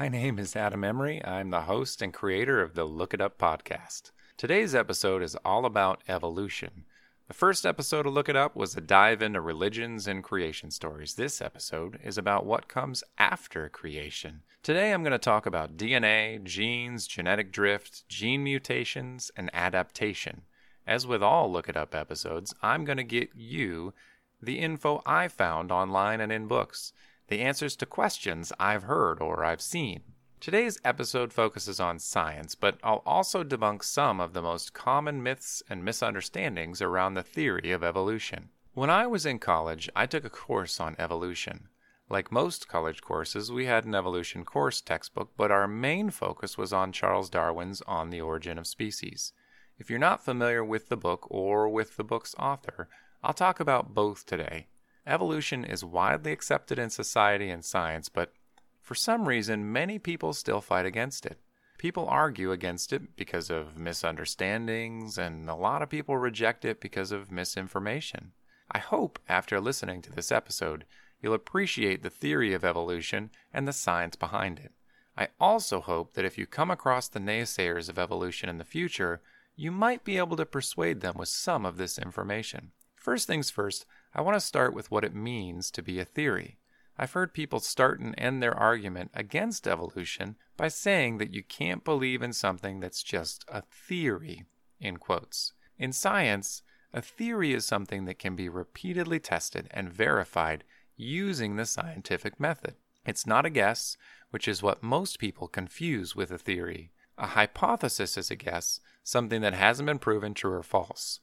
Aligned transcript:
My 0.00 0.08
name 0.08 0.38
is 0.38 0.56
Adam 0.56 0.82
Emery. 0.82 1.22
I'm 1.26 1.50
the 1.50 1.60
host 1.60 2.00
and 2.00 2.10
creator 2.10 2.62
of 2.62 2.72
the 2.72 2.86
Look 2.86 3.12
It 3.12 3.20
Up 3.20 3.36
podcast. 3.36 4.12
Today's 4.38 4.74
episode 4.74 5.22
is 5.22 5.36
all 5.44 5.66
about 5.66 6.00
evolution. 6.08 6.86
The 7.28 7.34
first 7.34 7.66
episode 7.66 8.06
of 8.06 8.14
Look 8.14 8.30
It 8.30 8.34
Up 8.34 8.56
was 8.56 8.74
a 8.74 8.80
dive 8.80 9.20
into 9.20 9.42
religions 9.42 10.06
and 10.06 10.24
creation 10.24 10.70
stories. 10.70 11.16
This 11.16 11.42
episode 11.42 11.98
is 12.02 12.16
about 12.16 12.46
what 12.46 12.66
comes 12.66 13.04
after 13.18 13.68
creation. 13.68 14.40
Today 14.62 14.94
I'm 14.94 15.02
going 15.02 15.12
to 15.12 15.18
talk 15.18 15.44
about 15.44 15.76
DNA, 15.76 16.42
genes, 16.44 17.06
genetic 17.06 17.52
drift, 17.52 18.08
gene 18.08 18.42
mutations, 18.42 19.30
and 19.36 19.50
adaptation. 19.52 20.44
As 20.86 21.06
with 21.06 21.22
all 21.22 21.52
Look 21.52 21.68
It 21.68 21.76
Up 21.76 21.94
episodes, 21.94 22.54
I'm 22.62 22.86
going 22.86 22.96
to 22.96 23.04
get 23.04 23.28
you 23.34 23.92
the 24.40 24.60
info 24.60 25.02
I 25.04 25.28
found 25.28 25.70
online 25.70 26.22
and 26.22 26.32
in 26.32 26.46
books, 26.46 26.94
the 27.30 27.40
answers 27.40 27.76
to 27.76 27.86
questions 27.86 28.52
I've 28.58 28.82
heard 28.82 29.22
or 29.22 29.44
I've 29.44 29.62
seen. 29.62 30.02
Today's 30.40 30.80
episode 30.84 31.32
focuses 31.32 31.78
on 31.78 32.00
science, 32.00 32.56
but 32.56 32.78
I'll 32.82 33.02
also 33.06 33.44
debunk 33.44 33.84
some 33.84 34.20
of 34.20 34.32
the 34.32 34.42
most 34.42 34.72
common 34.72 35.22
myths 35.22 35.62
and 35.70 35.84
misunderstandings 35.84 36.82
around 36.82 37.14
the 37.14 37.22
theory 37.22 37.70
of 37.70 37.84
evolution. 37.84 38.48
When 38.74 38.90
I 38.90 39.06
was 39.06 39.26
in 39.26 39.38
college, 39.38 39.88
I 39.94 40.06
took 40.06 40.24
a 40.24 40.30
course 40.30 40.80
on 40.80 40.96
evolution. 40.98 41.68
Like 42.08 42.32
most 42.32 42.66
college 42.66 43.00
courses, 43.00 43.52
we 43.52 43.66
had 43.66 43.84
an 43.84 43.94
evolution 43.94 44.44
course 44.44 44.80
textbook, 44.80 45.30
but 45.36 45.52
our 45.52 45.68
main 45.68 46.10
focus 46.10 46.58
was 46.58 46.72
on 46.72 46.90
Charles 46.90 47.30
Darwin's 47.30 47.80
On 47.82 48.10
the 48.10 48.20
Origin 48.20 48.58
of 48.58 48.66
Species. 48.66 49.32
If 49.78 49.88
you're 49.88 50.00
not 50.00 50.24
familiar 50.24 50.64
with 50.64 50.88
the 50.88 50.96
book 50.96 51.28
or 51.30 51.68
with 51.68 51.96
the 51.96 52.04
book's 52.04 52.34
author, 52.40 52.88
I'll 53.22 53.34
talk 53.34 53.60
about 53.60 53.94
both 53.94 54.26
today. 54.26 54.66
Evolution 55.10 55.64
is 55.64 55.84
widely 55.84 56.30
accepted 56.30 56.78
in 56.78 56.88
society 56.88 57.50
and 57.50 57.64
science, 57.64 58.08
but 58.08 58.32
for 58.80 58.94
some 58.94 59.26
reason, 59.26 59.72
many 59.72 59.98
people 59.98 60.32
still 60.32 60.60
fight 60.60 60.86
against 60.86 61.26
it. 61.26 61.40
People 61.78 62.06
argue 62.08 62.52
against 62.52 62.92
it 62.92 63.16
because 63.16 63.50
of 63.50 63.76
misunderstandings, 63.76 65.18
and 65.18 65.50
a 65.50 65.56
lot 65.56 65.82
of 65.82 65.88
people 65.88 66.16
reject 66.16 66.64
it 66.64 66.80
because 66.80 67.10
of 67.10 67.32
misinformation. 67.32 68.30
I 68.70 68.78
hope, 68.78 69.18
after 69.28 69.60
listening 69.60 70.00
to 70.02 70.12
this 70.12 70.30
episode, 70.30 70.84
you'll 71.20 71.34
appreciate 71.34 72.04
the 72.04 72.10
theory 72.10 72.54
of 72.54 72.64
evolution 72.64 73.30
and 73.52 73.66
the 73.66 73.72
science 73.72 74.14
behind 74.14 74.60
it. 74.60 74.70
I 75.18 75.30
also 75.40 75.80
hope 75.80 76.14
that 76.14 76.24
if 76.24 76.38
you 76.38 76.46
come 76.46 76.70
across 76.70 77.08
the 77.08 77.18
naysayers 77.18 77.88
of 77.88 77.98
evolution 77.98 78.48
in 78.48 78.58
the 78.58 78.64
future, 78.64 79.22
you 79.56 79.72
might 79.72 80.04
be 80.04 80.18
able 80.18 80.36
to 80.36 80.46
persuade 80.46 81.00
them 81.00 81.16
with 81.18 81.28
some 81.28 81.66
of 81.66 81.78
this 81.78 81.98
information. 81.98 82.70
First 82.94 83.26
things 83.26 83.50
first, 83.50 83.86
I 84.14 84.22
want 84.22 84.34
to 84.34 84.40
start 84.40 84.74
with 84.74 84.90
what 84.90 85.04
it 85.04 85.14
means 85.14 85.70
to 85.70 85.82
be 85.82 86.00
a 86.00 86.04
theory. 86.04 86.58
I've 86.98 87.12
heard 87.12 87.32
people 87.32 87.60
start 87.60 88.00
and 88.00 88.14
end 88.18 88.42
their 88.42 88.54
argument 88.54 89.10
against 89.14 89.66
evolution 89.66 90.36
by 90.56 90.68
saying 90.68 91.18
that 91.18 91.32
you 91.32 91.42
can't 91.42 91.84
believe 91.84 92.20
in 92.20 92.32
something 92.32 92.80
that's 92.80 93.02
just 93.02 93.44
a 93.48 93.62
theory, 93.62 94.44
in 94.80 94.98
quotes. 94.98 95.52
In 95.78 95.92
science, 95.92 96.62
a 96.92 97.00
theory 97.00 97.54
is 97.54 97.64
something 97.64 98.04
that 98.04 98.18
can 98.18 98.36
be 98.36 98.48
repeatedly 98.48 99.20
tested 99.20 99.68
and 99.70 99.92
verified 99.92 100.64
using 100.96 101.56
the 101.56 101.64
scientific 101.64 102.38
method. 102.38 102.74
It's 103.06 103.26
not 103.26 103.46
a 103.46 103.50
guess, 103.50 103.96
which 104.30 104.46
is 104.46 104.62
what 104.62 104.82
most 104.82 105.18
people 105.18 105.48
confuse 105.48 106.14
with 106.14 106.30
a 106.30 106.38
theory. 106.38 106.90
A 107.16 107.28
hypothesis 107.28 108.18
is 108.18 108.30
a 108.30 108.36
guess, 108.36 108.80
something 109.02 109.40
that 109.40 109.54
hasn't 109.54 109.86
been 109.86 109.98
proven 109.98 110.34
true 110.34 110.52
or 110.52 110.62
false. 110.62 111.20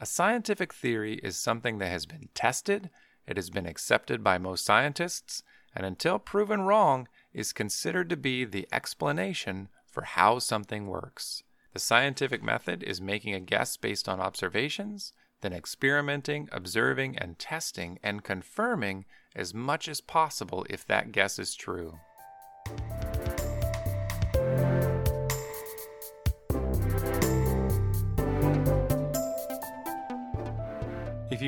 A 0.00 0.06
scientific 0.06 0.72
theory 0.72 1.14
is 1.24 1.36
something 1.36 1.78
that 1.78 1.90
has 1.90 2.06
been 2.06 2.28
tested, 2.32 2.88
it 3.26 3.36
has 3.36 3.50
been 3.50 3.66
accepted 3.66 4.22
by 4.22 4.38
most 4.38 4.64
scientists, 4.64 5.42
and 5.74 5.84
until 5.84 6.20
proven 6.20 6.60
wrong, 6.62 7.08
is 7.32 7.52
considered 7.52 8.08
to 8.10 8.16
be 8.16 8.44
the 8.44 8.68
explanation 8.72 9.68
for 9.86 10.02
how 10.02 10.38
something 10.38 10.86
works. 10.86 11.42
The 11.72 11.80
scientific 11.80 12.44
method 12.44 12.84
is 12.84 13.00
making 13.00 13.34
a 13.34 13.40
guess 13.40 13.76
based 13.76 14.08
on 14.08 14.20
observations, 14.20 15.12
then 15.40 15.52
experimenting, 15.52 16.48
observing, 16.52 17.18
and 17.18 17.36
testing 17.36 17.98
and 18.00 18.22
confirming 18.22 19.04
as 19.34 19.52
much 19.52 19.88
as 19.88 20.00
possible 20.00 20.64
if 20.70 20.86
that 20.86 21.10
guess 21.10 21.40
is 21.40 21.56
true. 21.56 21.98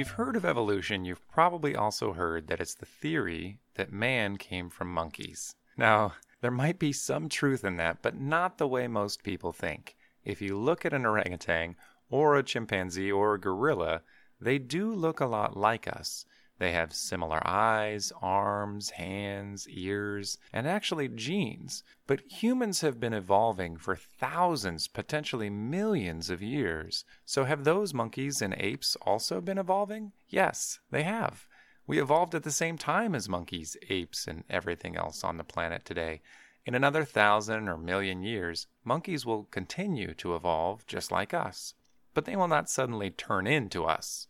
You've 0.01 0.09
heard 0.13 0.35
of 0.35 0.47
evolution, 0.47 1.05
you've 1.05 1.29
probably 1.29 1.77
also 1.77 2.15
heard 2.15 2.47
that 2.47 2.59
it's 2.59 2.73
the 2.73 2.87
theory 2.87 3.59
that 3.75 3.93
man 3.93 4.39
came 4.39 4.71
from 4.71 4.91
monkeys. 4.91 5.55
Now, 5.77 6.15
there 6.41 6.51
might 6.51 6.79
be 6.79 6.91
some 6.91 7.29
truth 7.29 7.67
in 7.67 7.77
that, 7.77 7.99
but 8.01 8.19
not 8.19 8.57
the 8.57 8.67
way 8.67 8.89
most 8.89 9.23
people 9.23 9.53
think. 9.53 9.97
If 10.25 10.41
you 10.41 10.57
look 10.57 10.87
at 10.87 10.95
an 10.95 11.05
orangutan, 11.05 11.77
or 12.09 12.37
a 12.37 12.43
chimpanzee, 12.43 13.13
or 13.13 13.35
a 13.35 13.39
gorilla, 13.39 14.01
they 14.41 14.59
do 14.59 14.91
look 14.91 15.21
a 15.21 15.27
lot 15.27 15.55
like 15.55 15.87
us. 15.87 16.25
They 16.61 16.73
have 16.73 16.93
similar 16.93 17.41
eyes, 17.49 18.13
arms, 18.21 18.91
hands, 18.91 19.67
ears, 19.67 20.37
and 20.53 20.69
actually 20.69 21.09
genes. 21.09 21.83
But 22.07 22.21
humans 22.31 22.83
have 22.83 23.01
been 23.01 23.15
evolving 23.15 23.79
for 23.79 23.97
thousands, 23.97 24.87
potentially 24.87 25.49
millions 25.49 26.29
of 26.29 26.43
years. 26.43 27.07
So 27.25 27.45
have 27.45 27.65
those 27.65 27.95
monkeys 27.95 28.43
and 28.43 28.55
apes 28.59 28.95
also 29.01 29.41
been 29.41 29.57
evolving? 29.57 30.13
Yes, 30.29 30.81
they 30.91 31.03
have. 31.03 31.47
We 31.87 31.99
evolved 31.99 32.35
at 32.35 32.43
the 32.43 32.51
same 32.51 32.77
time 32.77 33.15
as 33.15 33.27
monkeys, 33.27 33.79
apes, 33.89 34.27
and 34.27 34.45
everything 34.51 34.97
else 34.97 35.25
on 35.25 35.39
the 35.39 35.45
planet 35.45 35.87
today. 35.87 36.21
In 36.67 36.75
another 36.75 37.07
thousand 37.07 37.71
or 37.71 37.79
million 37.79 38.23
years, 38.23 38.67
monkeys 38.85 39.25
will 39.25 39.45
continue 39.45 40.13
to 40.13 40.35
evolve 40.35 40.87
just 40.87 41.11
like 41.11 41.33
us. 41.33 41.73
But 42.13 42.27
they 42.27 42.37
will 42.37 42.49
not 42.49 42.69
suddenly 42.69 43.09
turn 43.11 43.47
into 43.47 43.87
us. 43.87 44.27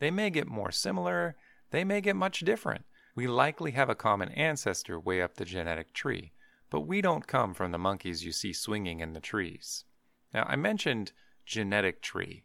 They 0.00 0.10
may 0.10 0.30
get 0.30 0.48
more 0.48 0.72
similar, 0.72 1.36
they 1.70 1.84
may 1.84 2.00
get 2.00 2.16
much 2.16 2.40
different. 2.40 2.84
We 3.14 3.26
likely 3.26 3.72
have 3.72 3.88
a 3.88 3.94
common 3.94 4.30
ancestor 4.30 4.98
way 4.98 5.20
up 5.20 5.34
the 5.34 5.44
genetic 5.44 5.92
tree, 5.92 6.32
but 6.70 6.82
we 6.82 7.00
don't 7.00 7.26
come 7.26 7.54
from 7.54 7.72
the 7.72 7.78
monkeys 7.78 8.24
you 8.24 8.32
see 8.32 8.52
swinging 8.52 9.00
in 9.00 9.12
the 9.12 9.20
trees. 9.20 9.84
Now, 10.32 10.44
I 10.44 10.56
mentioned 10.56 11.12
genetic 11.44 12.02
tree. 12.02 12.44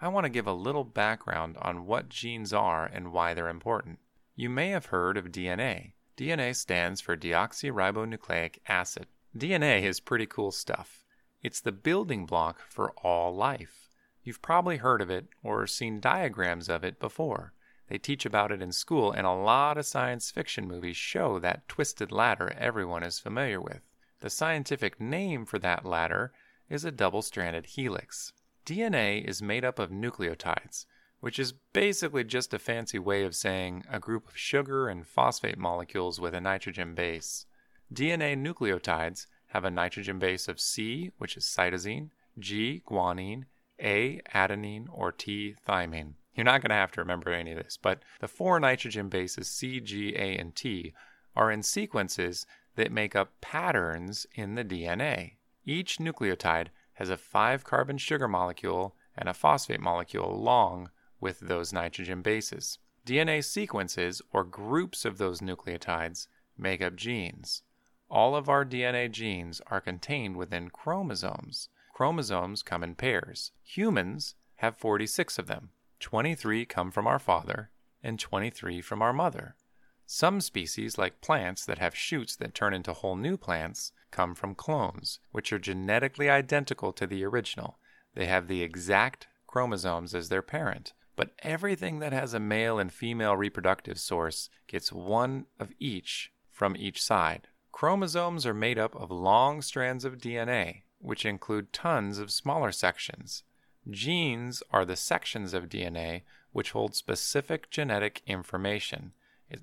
I 0.00 0.08
want 0.08 0.24
to 0.24 0.30
give 0.30 0.46
a 0.46 0.52
little 0.52 0.84
background 0.84 1.56
on 1.60 1.86
what 1.86 2.08
genes 2.08 2.52
are 2.52 2.86
and 2.86 3.12
why 3.12 3.34
they're 3.34 3.48
important. 3.48 3.98
You 4.34 4.48
may 4.48 4.70
have 4.70 4.86
heard 4.86 5.16
of 5.16 5.32
DNA. 5.32 5.92
DNA 6.16 6.54
stands 6.54 7.00
for 7.00 7.16
deoxyribonucleic 7.16 8.58
acid. 8.66 9.06
DNA 9.36 9.82
is 9.82 10.00
pretty 10.00 10.26
cool 10.26 10.50
stuff. 10.50 11.04
It's 11.42 11.60
the 11.60 11.72
building 11.72 12.26
block 12.26 12.60
for 12.68 12.90
all 13.02 13.34
life. 13.34 13.88
You've 14.22 14.42
probably 14.42 14.78
heard 14.78 15.00
of 15.00 15.10
it 15.10 15.26
or 15.42 15.66
seen 15.66 16.00
diagrams 16.00 16.68
of 16.68 16.84
it 16.84 16.98
before. 16.98 17.52
They 17.88 17.98
teach 17.98 18.26
about 18.26 18.52
it 18.52 18.60
in 18.60 18.72
school, 18.72 19.12
and 19.12 19.26
a 19.26 19.32
lot 19.32 19.78
of 19.78 19.86
science 19.86 20.30
fiction 20.30 20.68
movies 20.68 20.96
show 20.96 21.38
that 21.38 21.66
twisted 21.68 22.12
ladder 22.12 22.54
everyone 22.58 23.02
is 23.02 23.18
familiar 23.18 23.60
with. 23.60 23.80
The 24.20 24.30
scientific 24.30 25.00
name 25.00 25.46
for 25.46 25.58
that 25.60 25.86
ladder 25.86 26.32
is 26.68 26.84
a 26.84 26.90
double 26.90 27.22
stranded 27.22 27.66
helix. 27.66 28.32
DNA 28.66 29.24
is 29.24 29.40
made 29.40 29.64
up 29.64 29.78
of 29.78 29.90
nucleotides, 29.90 30.84
which 31.20 31.38
is 31.38 31.52
basically 31.72 32.24
just 32.24 32.52
a 32.52 32.58
fancy 32.58 32.98
way 32.98 33.24
of 33.24 33.34
saying 33.34 33.84
a 33.90 33.98
group 33.98 34.28
of 34.28 34.36
sugar 34.36 34.88
and 34.88 35.06
phosphate 35.06 35.56
molecules 35.56 36.20
with 36.20 36.34
a 36.34 36.40
nitrogen 36.40 36.94
base. 36.94 37.46
DNA 37.92 38.36
nucleotides 38.36 39.26
have 39.48 39.64
a 39.64 39.70
nitrogen 39.70 40.18
base 40.18 40.46
of 40.46 40.60
C, 40.60 41.10
which 41.16 41.38
is 41.38 41.44
cytosine, 41.44 42.10
G, 42.38 42.82
guanine, 42.86 43.44
A, 43.80 44.20
adenine, 44.34 44.86
or 44.92 45.10
T, 45.10 45.54
thymine. 45.66 46.17
You're 46.38 46.44
not 46.44 46.62
going 46.62 46.70
to 46.70 46.76
have 46.76 46.92
to 46.92 47.00
remember 47.00 47.32
any 47.32 47.50
of 47.50 47.58
this, 47.58 47.76
but 47.76 48.00
the 48.20 48.28
four 48.28 48.60
nitrogen 48.60 49.08
bases 49.08 49.48
C, 49.48 49.80
G, 49.80 50.14
A, 50.14 50.36
and 50.36 50.54
T 50.54 50.94
are 51.34 51.50
in 51.50 51.64
sequences 51.64 52.46
that 52.76 52.92
make 52.92 53.16
up 53.16 53.32
patterns 53.40 54.24
in 54.36 54.54
the 54.54 54.64
DNA. 54.64 55.32
Each 55.66 55.98
nucleotide 55.98 56.68
has 56.92 57.10
a 57.10 57.16
5 57.16 57.64
carbon 57.64 57.98
sugar 57.98 58.28
molecule 58.28 58.94
and 59.16 59.28
a 59.28 59.34
phosphate 59.34 59.80
molecule 59.80 60.32
along 60.32 60.90
with 61.20 61.40
those 61.40 61.72
nitrogen 61.72 62.22
bases. 62.22 62.78
DNA 63.04 63.42
sequences, 63.42 64.22
or 64.32 64.44
groups 64.44 65.04
of 65.04 65.18
those 65.18 65.40
nucleotides, 65.40 66.28
make 66.56 66.80
up 66.80 66.94
genes. 66.94 67.62
All 68.08 68.36
of 68.36 68.48
our 68.48 68.64
DNA 68.64 69.10
genes 69.10 69.60
are 69.66 69.80
contained 69.80 70.36
within 70.36 70.70
chromosomes. 70.70 71.68
Chromosomes 71.92 72.62
come 72.62 72.84
in 72.84 72.94
pairs. 72.94 73.50
Humans 73.64 74.36
have 74.58 74.76
46 74.76 75.40
of 75.40 75.48
them. 75.48 75.70
23 76.00 76.64
come 76.64 76.90
from 76.90 77.06
our 77.06 77.18
father, 77.18 77.70
and 78.02 78.18
23 78.18 78.80
from 78.80 79.02
our 79.02 79.12
mother. 79.12 79.56
Some 80.06 80.40
species, 80.40 80.96
like 80.96 81.20
plants 81.20 81.64
that 81.66 81.78
have 81.78 81.94
shoots 81.94 82.34
that 82.36 82.54
turn 82.54 82.72
into 82.72 82.92
whole 82.92 83.16
new 83.16 83.36
plants, 83.36 83.92
come 84.10 84.34
from 84.34 84.54
clones, 84.54 85.20
which 85.32 85.52
are 85.52 85.58
genetically 85.58 86.30
identical 86.30 86.92
to 86.94 87.06
the 87.06 87.24
original. 87.24 87.78
They 88.14 88.26
have 88.26 88.48
the 88.48 88.62
exact 88.62 89.28
chromosomes 89.46 90.14
as 90.14 90.28
their 90.28 90.42
parent. 90.42 90.94
But 91.14 91.32
everything 91.40 91.98
that 91.98 92.12
has 92.12 92.32
a 92.32 92.40
male 92.40 92.78
and 92.78 92.92
female 92.92 93.36
reproductive 93.36 93.98
source 93.98 94.50
gets 94.68 94.92
one 94.92 95.46
of 95.58 95.72
each 95.78 96.32
from 96.48 96.76
each 96.76 97.02
side. 97.02 97.48
Chromosomes 97.72 98.46
are 98.46 98.54
made 98.54 98.78
up 98.78 98.94
of 98.94 99.10
long 99.10 99.60
strands 99.60 100.04
of 100.04 100.18
DNA, 100.18 100.82
which 100.98 101.26
include 101.26 101.72
tons 101.72 102.18
of 102.18 102.30
smaller 102.30 102.72
sections. 102.72 103.42
Genes 103.90 104.62
are 104.70 104.84
the 104.84 104.96
sections 104.96 105.54
of 105.54 105.68
DNA 105.68 106.22
which 106.52 106.72
hold 106.72 106.94
specific 106.94 107.70
genetic 107.70 108.22
information. 108.26 109.12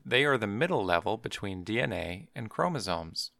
They 0.03 0.25
are 0.25 0.37
the 0.37 0.47
middle 0.47 0.83
level 0.83 1.17
between 1.17 1.63
DNA 1.63 2.27
and 2.35 2.49
chromosomes. 2.49 3.31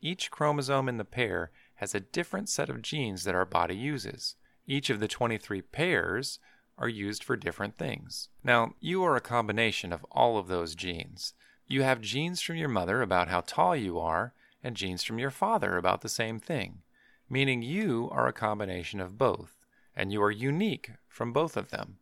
Each 0.00 0.30
chromosome 0.30 0.88
in 0.88 0.98
the 0.98 1.04
pair 1.04 1.50
has 1.76 1.94
a 1.94 2.00
different 2.00 2.48
set 2.48 2.68
of 2.68 2.82
genes 2.82 3.24
that 3.24 3.34
our 3.34 3.46
body 3.46 3.76
uses. 3.76 4.36
Each 4.66 4.90
of 4.90 5.00
the 5.00 5.08
23 5.08 5.62
pairs 5.62 6.38
are 6.78 6.88
used 6.88 7.24
for 7.24 7.36
different 7.36 7.76
things. 7.76 8.28
Now, 8.44 8.74
you 8.80 9.02
are 9.04 9.16
a 9.16 9.20
combination 9.20 9.92
of 9.92 10.04
all 10.10 10.36
of 10.36 10.48
those 10.48 10.74
genes. 10.74 11.32
You 11.66 11.82
have 11.82 12.00
genes 12.02 12.42
from 12.42 12.56
your 12.56 12.68
mother 12.68 13.00
about 13.00 13.28
how 13.28 13.40
tall 13.40 13.74
you 13.74 13.98
are, 13.98 14.34
and 14.62 14.76
genes 14.76 15.02
from 15.02 15.18
your 15.18 15.30
father 15.30 15.76
about 15.76 16.02
the 16.02 16.08
same 16.08 16.38
thing, 16.40 16.82
meaning 17.30 17.62
you 17.62 18.08
are 18.12 18.26
a 18.26 18.32
combination 18.32 19.00
of 19.00 19.16
both, 19.16 19.55
and 19.96 20.12
you 20.12 20.22
are 20.22 20.30
unique 20.30 20.92
from 21.08 21.32
both 21.32 21.56
of 21.56 21.70
them. 21.70 21.98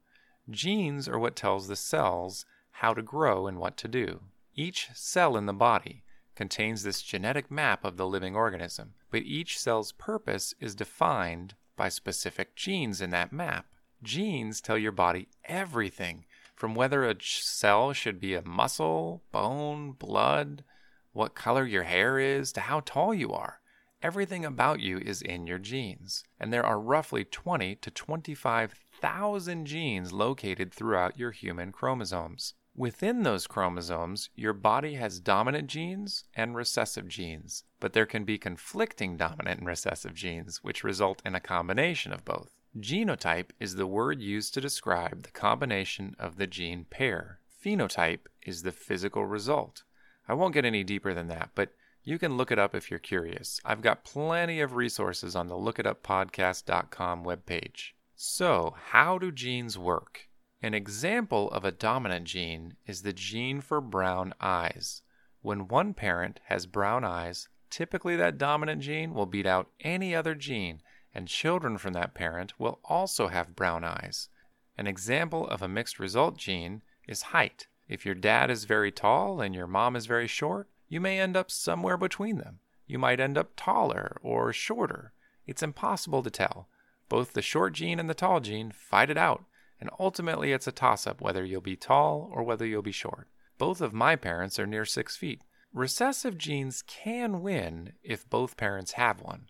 Genes 0.50 1.08
are 1.08 1.18
what 1.18 1.36
tells 1.36 1.68
the 1.68 1.76
cells 1.76 2.44
how 2.72 2.92
to 2.92 3.02
grow 3.02 3.46
and 3.46 3.58
what 3.58 3.76
to 3.78 3.88
do. 3.88 4.20
Each 4.54 4.88
cell 4.94 5.36
in 5.36 5.46
the 5.46 5.52
body 5.52 6.02
contains 6.34 6.82
this 6.82 7.02
genetic 7.02 7.50
map 7.50 7.84
of 7.84 7.96
the 7.96 8.06
living 8.06 8.34
organism, 8.34 8.94
but 9.10 9.22
each 9.22 9.58
cell's 9.58 9.92
purpose 9.92 10.54
is 10.60 10.74
defined 10.74 11.54
by 11.76 11.88
specific 11.88 12.56
genes 12.56 13.00
in 13.00 13.10
that 13.10 13.32
map. 13.32 13.66
Genes 14.02 14.60
tell 14.60 14.76
your 14.76 14.92
body 14.92 15.28
everything 15.44 16.24
from 16.54 16.74
whether 16.74 17.04
a 17.04 17.16
cell 17.20 17.92
should 17.92 18.20
be 18.20 18.34
a 18.34 18.42
muscle, 18.42 19.22
bone, 19.32 19.92
blood, 19.92 20.64
what 21.12 21.34
color 21.34 21.64
your 21.64 21.84
hair 21.84 22.18
is, 22.18 22.52
to 22.52 22.60
how 22.60 22.80
tall 22.84 23.14
you 23.14 23.32
are. 23.32 23.60
Everything 24.04 24.44
about 24.44 24.80
you 24.80 24.98
is 24.98 25.22
in 25.22 25.46
your 25.46 25.58
genes, 25.58 26.24
and 26.38 26.52
there 26.52 26.66
are 26.66 26.78
roughly 26.78 27.24
20 27.24 27.76
to 27.76 27.90
25,000 27.90 29.64
genes 29.64 30.12
located 30.12 30.74
throughout 30.74 31.18
your 31.18 31.30
human 31.30 31.72
chromosomes. 31.72 32.52
Within 32.76 33.22
those 33.22 33.46
chromosomes, 33.46 34.28
your 34.34 34.52
body 34.52 34.96
has 34.96 35.20
dominant 35.20 35.68
genes 35.68 36.24
and 36.34 36.54
recessive 36.54 37.08
genes, 37.08 37.64
but 37.80 37.94
there 37.94 38.04
can 38.04 38.24
be 38.24 38.36
conflicting 38.36 39.16
dominant 39.16 39.60
and 39.60 39.66
recessive 39.66 40.12
genes, 40.12 40.62
which 40.62 40.84
result 40.84 41.22
in 41.24 41.34
a 41.34 41.40
combination 41.40 42.12
of 42.12 42.26
both. 42.26 42.50
Genotype 42.78 43.52
is 43.58 43.76
the 43.76 43.86
word 43.86 44.20
used 44.20 44.52
to 44.52 44.60
describe 44.60 45.22
the 45.22 45.30
combination 45.30 46.14
of 46.18 46.36
the 46.36 46.46
gene 46.46 46.84
pair. 46.90 47.40
Phenotype 47.64 48.26
is 48.42 48.64
the 48.64 48.72
physical 48.72 49.24
result. 49.24 49.82
I 50.28 50.34
won't 50.34 50.52
get 50.52 50.66
any 50.66 50.84
deeper 50.84 51.14
than 51.14 51.28
that, 51.28 51.52
but 51.54 51.70
you 52.04 52.18
can 52.18 52.36
look 52.36 52.52
it 52.52 52.58
up 52.58 52.74
if 52.74 52.90
you're 52.90 53.00
curious. 53.00 53.60
I've 53.64 53.80
got 53.80 54.04
plenty 54.04 54.60
of 54.60 54.74
resources 54.74 55.34
on 55.34 55.48
the 55.48 55.54
lookituppodcast.com 55.54 57.24
webpage. 57.24 57.92
So, 58.14 58.74
how 58.90 59.18
do 59.18 59.32
genes 59.32 59.78
work? 59.78 60.28
An 60.62 60.74
example 60.74 61.50
of 61.50 61.64
a 61.64 61.72
dominant 61.72 62.26
gene 62.26 62.76
is 62.86 63.02
the 63.02 63.12
gene 63.12 63.60
for 63.60 63.80
brown 63.80 64.34
eyes. 64.40 65.02
When 65.40 65.68
one 65.68 65.94
parent 65.94 66.40
has 66.46 66.66
brown 66.66 67.04
eyes, 67.04 67.48
typically 67.70 68.16
that 68.16 68.38
dominant 68.38 68.82
gene 68.82 69.14
will 69.14 69.26
beat 69.26 69.46
out 69.46 69.70
any 69.80 70.14
other 70.14 70.34
gene, 70.34 70.80
and 71.14 71.26
children 71.28 71.76
from 71.78 71.92
that 71.94 72.14
parent 72.14 72.58
will 72.58 72.80
also 72.84 73.28
have 73.28 73.56
brown 73.56 73.84
eyes. 73.84 74.28
An 74.76 74.86
example 74.86 75.46
of 75.48 75.62
a 75.62 75.68
mixed 75.68 75.98
result 75.98 76.36
gene 76.36 76.82
is 77.06 77.22
height. 77.22 77.66
If 77.88 78.04
your 78.06 78.14
dad 78.14 78.50
is 78.50 78.64
very 78.64 78.90
tall 78.90 79.40
and 79.40 79.54
your 79.54 79.66
mom 79.66 79.96
is 79.96 80.06
very 80.06 80.26
short, 80.26 80.68
you 80.94 81.00
may 81.00 81.18
end 81.18 81.36
up 81.36 81.50
somewhere 81.50 81.96
between 81.96 82.38
them. 82.38 82.60
You 82.86 83.00
might 83.00 83.18
end 83.18 83.36
up 83.36 83.54
taller 83.56 84.16
or 84.22 84.52
shorter. 84.52 85.12
It's 85.44 85.60
impossible 85.60 86.22
to 86.22 86.30
tell. 86.30 86.68
Both 87.08 87.32
the 87.32 87.42
short 87.42 87.72
gene 87.72 87.98
and 87.98 88.08
the 88.08 88.14
tall 88.14 88.38
gene 88.38 88.70
fight 88.70 89.10
it 89.10 89.18
out 89.18 89.44
and 89.80 89.90
ultimately 89.98 90.52
it's 90.52 90.68
a 90.68 90.72
toss 90.72 91.04
up 91.04 91.20
whether 91.20 91.44
you'll 91.44 91.60
be 91.60 91.74
tall 91.74 92.30
or 92.32 92.44
whether 92.44 92.64
you'll 92.64 92.80
be 92.80 92.92
short. 92.92 93.26
Both 93.58 93.80
of 93.80 93.92
my 93.92 94.14
parents 94.14 94.56
are 94.60 94.68
near 94.68 94.84
six 94.84 95.16
feet. 95.16 95.42
Recessive 95.72 96.38
genes 96.38 96.84
can 96.86 97.42
win 97.42 97.94
if 98.04 98.30
both 98.30 98.56
parents 98.56 98.92
have 98.92 99.20
one. 99.20 99.48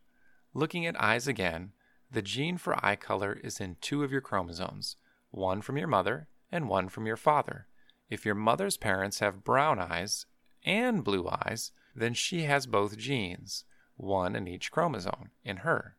Looking 0.55 0.87
at 0.87 0.99
eyes 0.99 1.29
again, 1.29 1.73
the 2.11 2.23
gene 2.23 2.56
for 2.56 2.82
eye 2.82 2.96
color 2.96 3.38
is 3.44 3.61
in 3.61 3.76
two 3.82 4.02
of 4.02 4.11
your 4.11 4.23
chromosomes, 4.23 4.96
one 5.31 5.61
from 5.61 5.76
your 5.76 5.88
mother 5.88 6.26
and 6.50 6.70
one 6.70 6.88
from 6.88 7.06
your 7.06 7.19
father. 7.19 7.67
If 8.08 8.25
your 8.25 8.35
mother's 8.35 8.79
parents 8.79 9.19
have 9.19 9.44
brown 9.44 9.79
eyes 9.79 10.25
and 10.64 11.05
blue 11.05 11.28
eyes, 11.28 11.72
then 11.94 12.14
she 12.14 12.43
has 12.43 12.66
both 12.66 12.96
genes, 12.96 13.64
one 13.96 14.34
in 14.34 14.49
each 14.49 14.70
chromosome, 14.70 15.31
in 15.44 15.58
her. 15.58 15.96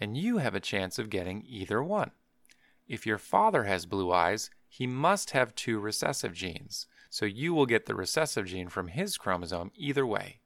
And 0.00 0.16
you 0.16 0.38
have 0.38 0.54
a 0.54 0.60
chance 0.60 0.98
of 0.98 1.10
getting 1.10 1.44
either 1.46 1.82
one. 1.82 2.10
If 2.86 3.06
your 3.06 3.18
father 3.18 3.64
has 3.64 3.86
blue 3.86 4.12
eyes, 4.12 4.50
he 4.68 4.86
must 4.86 5.30
have 5.30 5.54
two 5.54 5.78
recessive 5.78 6.32
genes, 6.32 6.86
so 7.10 7.24
you 7.24 7.54
will 7.54 7.66
get 7.66 7.86
the 7.86 7.94
recessive 7.94 8.46
gene 8.46 8.68
from 8.68 8.88
his 8.88 9.16
chromosome 9.16 9.72
either 9.74 10.06
way. 10.06 10.40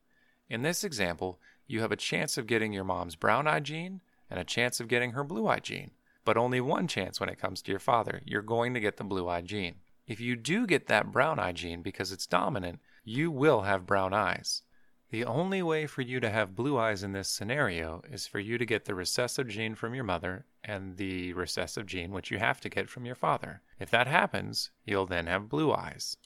In 0.48 0.62
this 0.62 0.84
example, 0.84 1.40
you 1.66 1.80
have 1.80 1.92
a 1.92 1.96
chance 1.96 2.36
of 2.36 2.46
getting 2.46 2.72
your 2.72 2.84
mom's 2.84 3.16
brown 3.16 3.46
eye 3.46 3.60
gene 3.60 4.00
and 4.28 4.38
a 4.38 4.44
chance 4.44 4.80
of 4.80 4.88
getting 4.88 5.12
her 5.12 5.24
blue 5.24 5.46
eye 5.46 5.60
gene, 5.60 5.92
but 6.24 6.36
only 6.36 6.60
one 6.60 6.88
chance 6.88 7.20
when 7.20 7.28
it 7.28 7.38
comes 7.38 7.62
to 7.62 7.70
your 7.70 7.80
father. 7.80 8.20
You're 8.24 8.42
going 8.42 8.74
to 8.74 8.80
get 8.80 8.96
the 8.96 9.04
blue 9.04 9.28
eye 9.28 9.40
gene. 9.40 9.76
If 10.06 10.20
you 10.20 10.36
do 10.36 10.66
get 10.66 10.86
that 10.88 11.12
brown 11.12 11.38
eye 11.38 11.52
gene 11.52 11.82
because 11.82 12.12
it's 12.12 12.26
dominant, 12.26 12.80
you 13.04 13.30
will 13.30 13.62
have 13.62 13.86
brown 13.86 14.12
eyes. 14.12 14.62
The 15.10 15.24
only 15.24 15.62
way 15.62 15.86
for 15.86 16.00
you 16.00 16.20
to 16.20 16.30
have 16.30 16.54
blue 16.54 16.78
eyes 16.78 17.02
in 17.02 17.12
this 17.12 17.28
scenario 17.28 18.02
is 18.10 18.26
for 18.26 18.40
you 18.40 18.56
to 18.56 18.64
get 18.64 18.86
the 18.86 18.94
recessive 18.94 19.48
gene 19.48 19.74
from 19.74 19.94
your 19.94 20.04
mother 20.04 20.46
and 20.64 20.96
the 20.96 21.34
recessive 21.34 21.84
gene 21.86 22.12
which 22.12 22.30
you 22.30 22.38
have 22.38 22.60
to 22.62 22.70
get 22.70 22.88
from 22.88 23.04
your 23.04 23.14
father. 23.14 23.60
If 23.78 23.90
that 23.90 24.06
happens, 24.06 24.70
you'll 24.86 25.06
then 25.06 25.26
have 25.26 25.50
blue 25.50 25.72
eyes. 25.72 26.16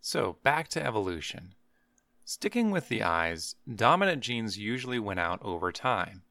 So, 0.00 0.38
back 0.42 0.68
to 0.68 0.84
evolution. 0.84 1.54
Sticking 2.24 2.70
with 2.70 2.88
the 2.88 3.02
eyes, 3.02 3.54
dominant 3.72 4.22
genes 4.22 4.58
usually 4.58 4.98
win 4.98 5.18
out 5.18 5.40
over 5.42 5.70
time. 5.70 6.22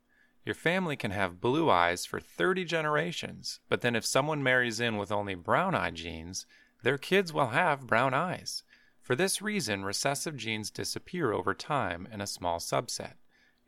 Your 0.46 0.56
family 0.56 0.96
can 0.96 1.12
have 1.12 1.42
blue 1.42 1.70
eyes 1.70 2.06
for 2.06 2.20
30 2.20 2.66
generations, 2.66 3.60
but 3.70 3.82
then 3.82 3.96
if 3.96 4.06
someone 4.06 4.44
marries 4.44 4.80
in 4.80 4.98
with 4.98 5.12
only 5.12 5.36
brown 5.36 5.74
eye 5.74 5.92
genes, 5.92 6.46
their 6.84 6.98
kids 6.98 7.34
will 7.34 7.48
have 7.48 7.88
brown 7.88 8.14
eyes. 8.14 8.64
For 9.08 9.16
this 9.16 9.42
reason, 9.42 9.86
recessive 9.86 10.36
genes 10.36 10.70
disappear 10.70 11.32
over 11.32 11.54
time 11.54 12.10
in 12.12 12.20
a 12.20 12.28
small 12.28 12.60
subset. 12.60 13.14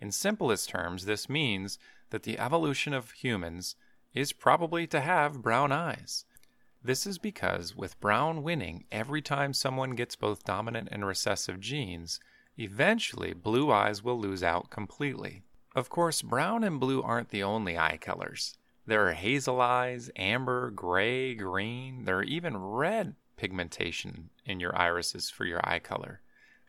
In 0.02 0.12
simplest 0.12 0.68
terms, 0.68 1.06
this 1.06 1.30
means 1.30 1.80
that 2.10 2.24
the 2.24 2.38
evolution 2.38 2.94
of 2.94 3.12
humans 3.12 3.78
is 4.14 4.34
probably 4.34 4.86
to 4.88 5.00
have 5.00 5.42
brown 5.42 5.72
eyes. 5.72 6.26
This 6.84 7.08
is 7.08 7.18
because, 7.18 7.74
with 7.74 8.02
brown 8.02 8.44
winning 8.44 8.84
every 8.92 9.22
time 9.22 9.54
someone 9.54 9.92
gets 9.92 10.18
both 10.18 10.44
dominant 10.44 10.90
and 10.92 11.06
recessive 11.06 11.62
genes, 11.62 12.20
eventually 12.58 13.32
blue 13.32 13.72
eyes 13.72 14.04
will 14.04 14.20
lose 14.20 14.44
out 14.44 14.70
completely. 14.70 15.44
Of 15.74 15.88
course, 15.88 16.22
brown 16.22 16.66
and 16.66 16.82
blue 16.82 17.02
aren't 17.02 17.30
the 17.30 17.44
only 17.44 17.78
eye 17.78 17.98
colors. 18.02 18.58
There 18.86 19.08
are 19.08 19.14
hazel 19.14 19.62
eyes, 19.62 20.12
amber, 20.18 20.70
gray, 20.70 21.34
green, 21.34 22.04
there 22.04 22.18
are 22.18 22.24
even 22.24 22.58
red 22.58 23.16
pigmentation 23.40 24.30
in 24.46 24.60
your 24.60 24.76
irises 24.76 25.30
for 25.30 25.46
your 25.46 25.62
eye 25.64 25.80
color. 25.80 26.20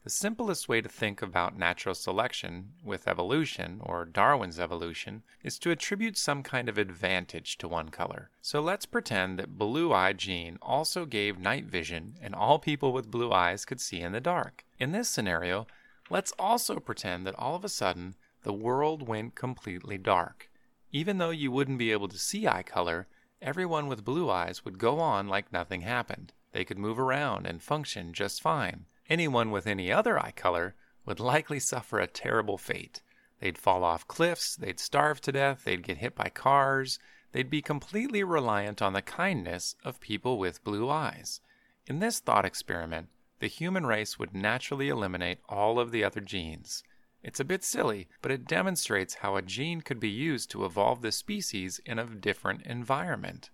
The 0.05 0.09
simplest 0.09 0.69
way 0.69 0.81
to 0.81 0.89
think 0.89 1.21
about 1.21 1.59
natural 1.59 1.97
selection 1.97 2.75
with 2.85 3.09
evolution, 3.09 3.81
or 3.83 4.05
Darwin's 4.05 4.61
evolution, 4.61 5.25
is 5.43 5.59
to 5.59 5.73
attribute 5.73 6.17
some 6.17 6.45
kind 6.45 6.69
of 6.69 6.79
advantage 6.79 7.59
to 7.59 7.69
one 7.69 7.89
color. 7.89 8.31
So 8.41 8.61
let's 8.61 8.87
pretend 8.87 9.39
that 9.39 9.59
blue 9.59 9.93
eye 9.93 10.13
gene 10.13 10.59
also 10.63 11.05
gave 11.05 11.39
night 11.39 11.67
vision 11.67 12.15
and 12.23 12.35
all 12.37 12.61
people 12.61 12.93
with 12.93 13.11
blue 13.11 13.33
eyes 13.33 13.65
could 13.65 13.81
see 13.81 14.01
in 14.01 14.13
the 14.13 14.21
dark. 14.21 14.65
In 14.79 14.93
this 14.93 15.11
scenario, 15.11 15.67
let's 16.09 16.33
also 16.39 16.79
pretend 16.79 17.27
that 17.27 17.39
all 17.39 17.57
of 17.57 17.65
a 17.65 17.69
sudden 17.69 18.15
the 18.43 18.53
world 18.55 19.07
went 19.07 19.35
completely 19.35 19.99
dark. 19.99 20.49
Even 20.93 21.19
though 21.19 21.31
you 21.31 21.51
wouldn't 21.51 21.79
be 21.79 21.93
able 21.93 22.09
to 22.09 22.19
see 22.19 22.47
eye 22.47 22.63
color, 22.63 23.07
everyone 23.43 23.87
with 23.87 24.05
blue 24.05 24.31
eyes 24.31 24.65
would 24.65 24.79
go 24.79 24.99
on 24.99 25.29
like 25.29 25.53
nothing 25.53 25.83
happened. 25.83 26.33
They 26.53 26.65
could 26.65 26.79
move 26.79 26.99
around 26.99 27.47
and 27.47 27.63
function 27.63 28.13
just 28.13 28.43
fine. 28.43 28.87
Anyone 29.09 29.51
with 29.51 29.67
any 29.67 29.93
other 29.93 30.19
eye 30.19 30.33
color 30.33 30.75
would 31.07 31.21
likely 31.21 31.61
suffer 31.61 31.99
a 31.99 32.07
terrible 32.07 32.59
fate. 32.59 33.03
They'd 33.41 33.59
fall 33.59 33.85
off 33.85 34.07
cliffs, 34.07 34.57
they'd 34.57 34.79
starve 34.79 35.21
to 35.23 35.33
death, 35.33 35.65
they'd 35.65 35.83
get 35.83 35.99
hit 35.99 36.15
by 36.15 36.29
cars, 36.29 36.99
they'd 37.33 37.51
be 37.51 37.63
completely 37.63 38.23
reliant 38.23 38.83
on 38.83 38.93
the 38.93 39.03
kindness 39.03 39.77
of 39.85 40.01
people 40.01 40.39
with 40.39 40.65
blue 40.65 40.91
eyes. 40.91 41.41
In 41.87 42.01
this 42.01 42.21
thought 42.21 42.45
experiment, 42.45 43.09
the 43.39 43.47
human 43.47 43.87
race 43.87 44.19
would 44.19 44.35
naturally 44.35 44.89
eliminate 44.89 45.39
all 45.49 45.81
of 45.81 45.91
the 45.91 46.05
other 46.05 46.21
genes. 46.21 46.83
It's 47.23 47.41
a 47.41 47.45
bit 47.45 47.65
silly, 47.65 48.09
but 48.23 48.31
it 48.31 48.47
demonstrates 48.47 49.17
how 49.17 49.37
a 49.37 49.43
gene 49.43 49.81
could 49.81 50.01
be 50.01 50.11
used 50.11 50.51
to 50.51 50.65
evolve 50.65 51.03
the 51.03 51.13
species 51.13 51.81
in 51.85 51.99
a 51.99 52.07
different 52.07 52.63
environment. 52.63 53.51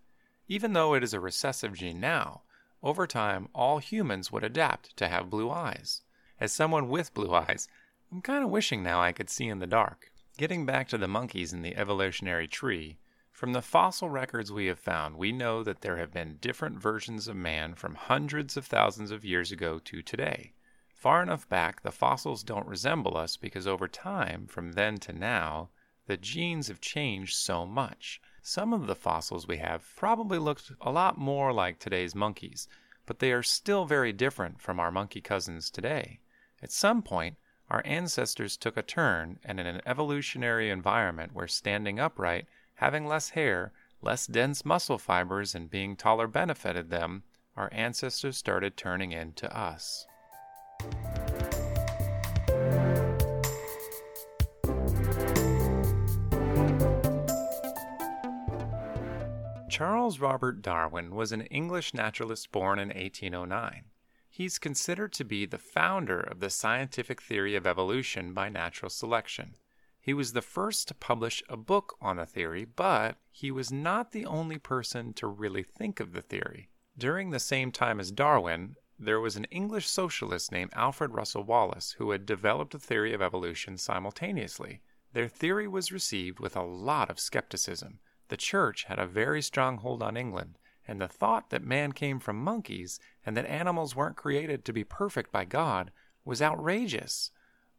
Even 0.49 0.73
though 0.73 0.95
it 0.95 1.03
is 1.03 1.15
a 1.15 1.21
recessive 1.21 1.75
gene 1.75 2.01
now, 2.01 2.43
over 2.83 3.07
time, 3.07 3.49
all 3.55 3.79
humans 3.79 4.31
would 4.31 4.45
adapt 4.45 4.97
to 4.97 5.09
have 5.09 5.31
blue 5.31 5.51
eyes. 5.51 6.03
As 6.39 6.53
someone 6.53 6.89
with 6.89 7.15
blue 7.15 7.35
eyes, 7.35 7.69
I'm 8.13 8.21
kind 8.21 8.45
of 8.45 8.51
wishing 8.51 8.83
now 8.83 9.01
I 9.01 9.13
could 9.13 9.31
see 9.31 9.49
in 9.49 9.59
the 9.59 9.67
dark. 9.67 10.11
Getting 10.37 10.67
back 10.67 10.89
to 10.89 10.99
the 10.99 11.09
monkeys 11.09 11.53
in 11.53 11.63
the 11.63 11.77
evolutionary 11.77 12.47
tree, 12.47 12.99
from 13.33 13.53
the 13.53 13.63
fossil 13.63 14.09
records 14.09 14.51
we 14.51 14.67
have 14.67 14.79
found, 14.79 15.17
we 15.17 15.31
know 15.33 15.63
that 15.63 15.83
there 15.83 15.99
have 15.99 16.13
been 16.13 16.39
different 16.41 16.79
versions 16.79 17.29
of 17.29 17.37
man 17.37 17.75
from 17.75 17.95
hundreds 17.95 18.57
of 18.57 18.65
thousands 18.65 19.11
of 19.11 19.25
years 19.25 19.53
ago 19.53 19.79
to 19.79 20.01
today. 20.01 20.53
Far 20.95 21.23
enough 21.23 21.47
back, 21.49 21.83
the 21.83 21.93
fossils 21.93 22.43
don't 22.43 22.67
resemble 22.67 23.17
us 23.17 23.37
because 23.37 23.67
over 23.67 23.89
time, 23.89 24.47
from 24.47 24.73
then 24.73 24.97
to 25.01 25.13
now, 25.13 25.69
the 26.07 26.17
genes 26.17 26.69
have 26.69 26.81
changed 26.81 27.35
so 27.35 27.67
much. 27.67 28.21
Some 28.49 28.73
of 28.73 28.87
the 28.87 28.95
fossils 28.95 29.49
we 29.49 29.57
have 29.57 29.85
probably 29.97 30.39
looked 30.39 30.71
a 30.81 30.93
lot 30.93 31.19
more 31.19 31.53
like 31.53 31.81
today's 31.81 32.15
monkeys, 32.15 32.69
but 33.05 33.19
they 33.19 33.33
are 33.33 33.43
still 33.43 33.87
very 33.87 34.13
different 34.13 34.61
from 34.61 34.79
our 34.79 34.93
monkey 34.93 35.21
cousins 35.21 35.69
today. 35.69 36.21
At 36.63 36.71
some 36.71 37.03
point, 37.03 37.39
our 37.71 37.83
ancestors 37.85 38.57
took 38.57 38.77
a 38.77 38.83
turn, 38.83 39.41
and 39.45 39.59
in 39.59 39.67
an 39.67 39.81
evolutionary 39.85 40.71
environment 40.71 41.35
where 41.35 41.49
standing 41.49 41.99
upright 41.99 42.47
having 42.75 43.05
less 43.05 43.31
hair, 43.31 43.73
less 44.01 44.29
dense 44.29 44.65
muscle 44.65 44.97
fibers, 44.97 45.53
and 45.53 45.69
being 45.69 45.97
taller 45.97 46.29
benefited 46.29 46.89
them, 46.89 47.25
our 47.57 47.69
ancestors 47.73 48.37
started 48.37 48.77
turning 48.77 49.11
into 49.11 49.53
us. 49.53 50.07
Charles 59.77 60.21
Robert 60.21 60.63
Darwin 60.63 61.15
was 61.15 61.33
an 61.33 61.43
English 61.43 61.93
naturalist 61.93 62.51
born 62.51 62.79
in 62.79 62.89
1809. 62.89 63.85
He's 64.31 64.59
considered 64.59 65.13
to 65.13 65.23
be 65.23 65.45
the 65.45 65.59
founder 65.59 66.19
of 66.19 66.41
the 66.41 66.49
scientific 66.49 67.21
theory 67.21 67.55
of 67.55 67.67
evolution 67.67 68.33
by 68.33 68.49
natural 68.49 68.89
selection. 68.89 69.55
He 70.01 70.15
was 70.15 70.33
the 70.33 70.41
first 70.41 70.89
to 70.89 70.95
publish 70.95 71.43
a 71.51 71.59
book 71.59 71.99
on 72.01 72.17
the 72.17 72.25
theory, 72.25 72.65
but 72.65 73.19
he 73.31 73.51
was 73.51 73.71
not 73.71 74.13
the 74.13 74.25
only 74.25 74.57
person 74.57 75.13
to 75.13 75.27
really 75.27 75.63
think 75.63 76.01
of 76.01 76.15
the 76.15 76.23
theory. 76.23 76.71
During 76.97 77.29
the 77.29 77.39
same 77.39 77.71
time 77.71 78.01
as 78.01 78.11
Darwin, 78.11 78.77
there 78.99 79.21
was 79.21 79.37
an 79.37 79.45
English 79.51 79.89
socialist 79.89 80.51
named 80.51 80.71
Alfred 80.73 81.13
Russel 81.13 81.45
Wallace 81.45 81.97
who 81.99 82.13
had 82.13 82.25
developed 82.25 82.75
a 82.75 82.79
theory 82.79 83.13
of 83.13 83.21
evolution 83.21 83.77
simultaneously. 83.77 84.81
Their 85.13 85.29
theory 85.29 85.69
was 85.69 85.93
received 85.93 86.41
with 86.41 86.57
a 86.57 86.63
lot 86.63 87.11
of 87.11 87.21
skepticism. 87.21 87.99
The 88.29 88.37
church 88.37 88.85
had 88.85 88.99
a 88.99 89.07
very 89.07 89.43
strong 89.43 89.79
hold 89.79 90.03
on 90.03 90.17
England, 90.17 90.59
and 90.87 91.01
the 91.01 91.09
thought 91.09 91.51
that 91.51 91.63
man 91.63 91.93
came 91.93 92.19
from 92.19 92.43
monkeys 92.43 92.99
and 93.25 93.37
that 93.37 93.47
animals 93.47 93.95
weren't 93.95 94.17
created 94.17 94.65
to 94.65 94.73
be 94.73 94.85
perfect 94.85 95.31
by 95.33 95.45
God 95.45 95.93
was 96.25 96.43
outrageous. 96.43 97.31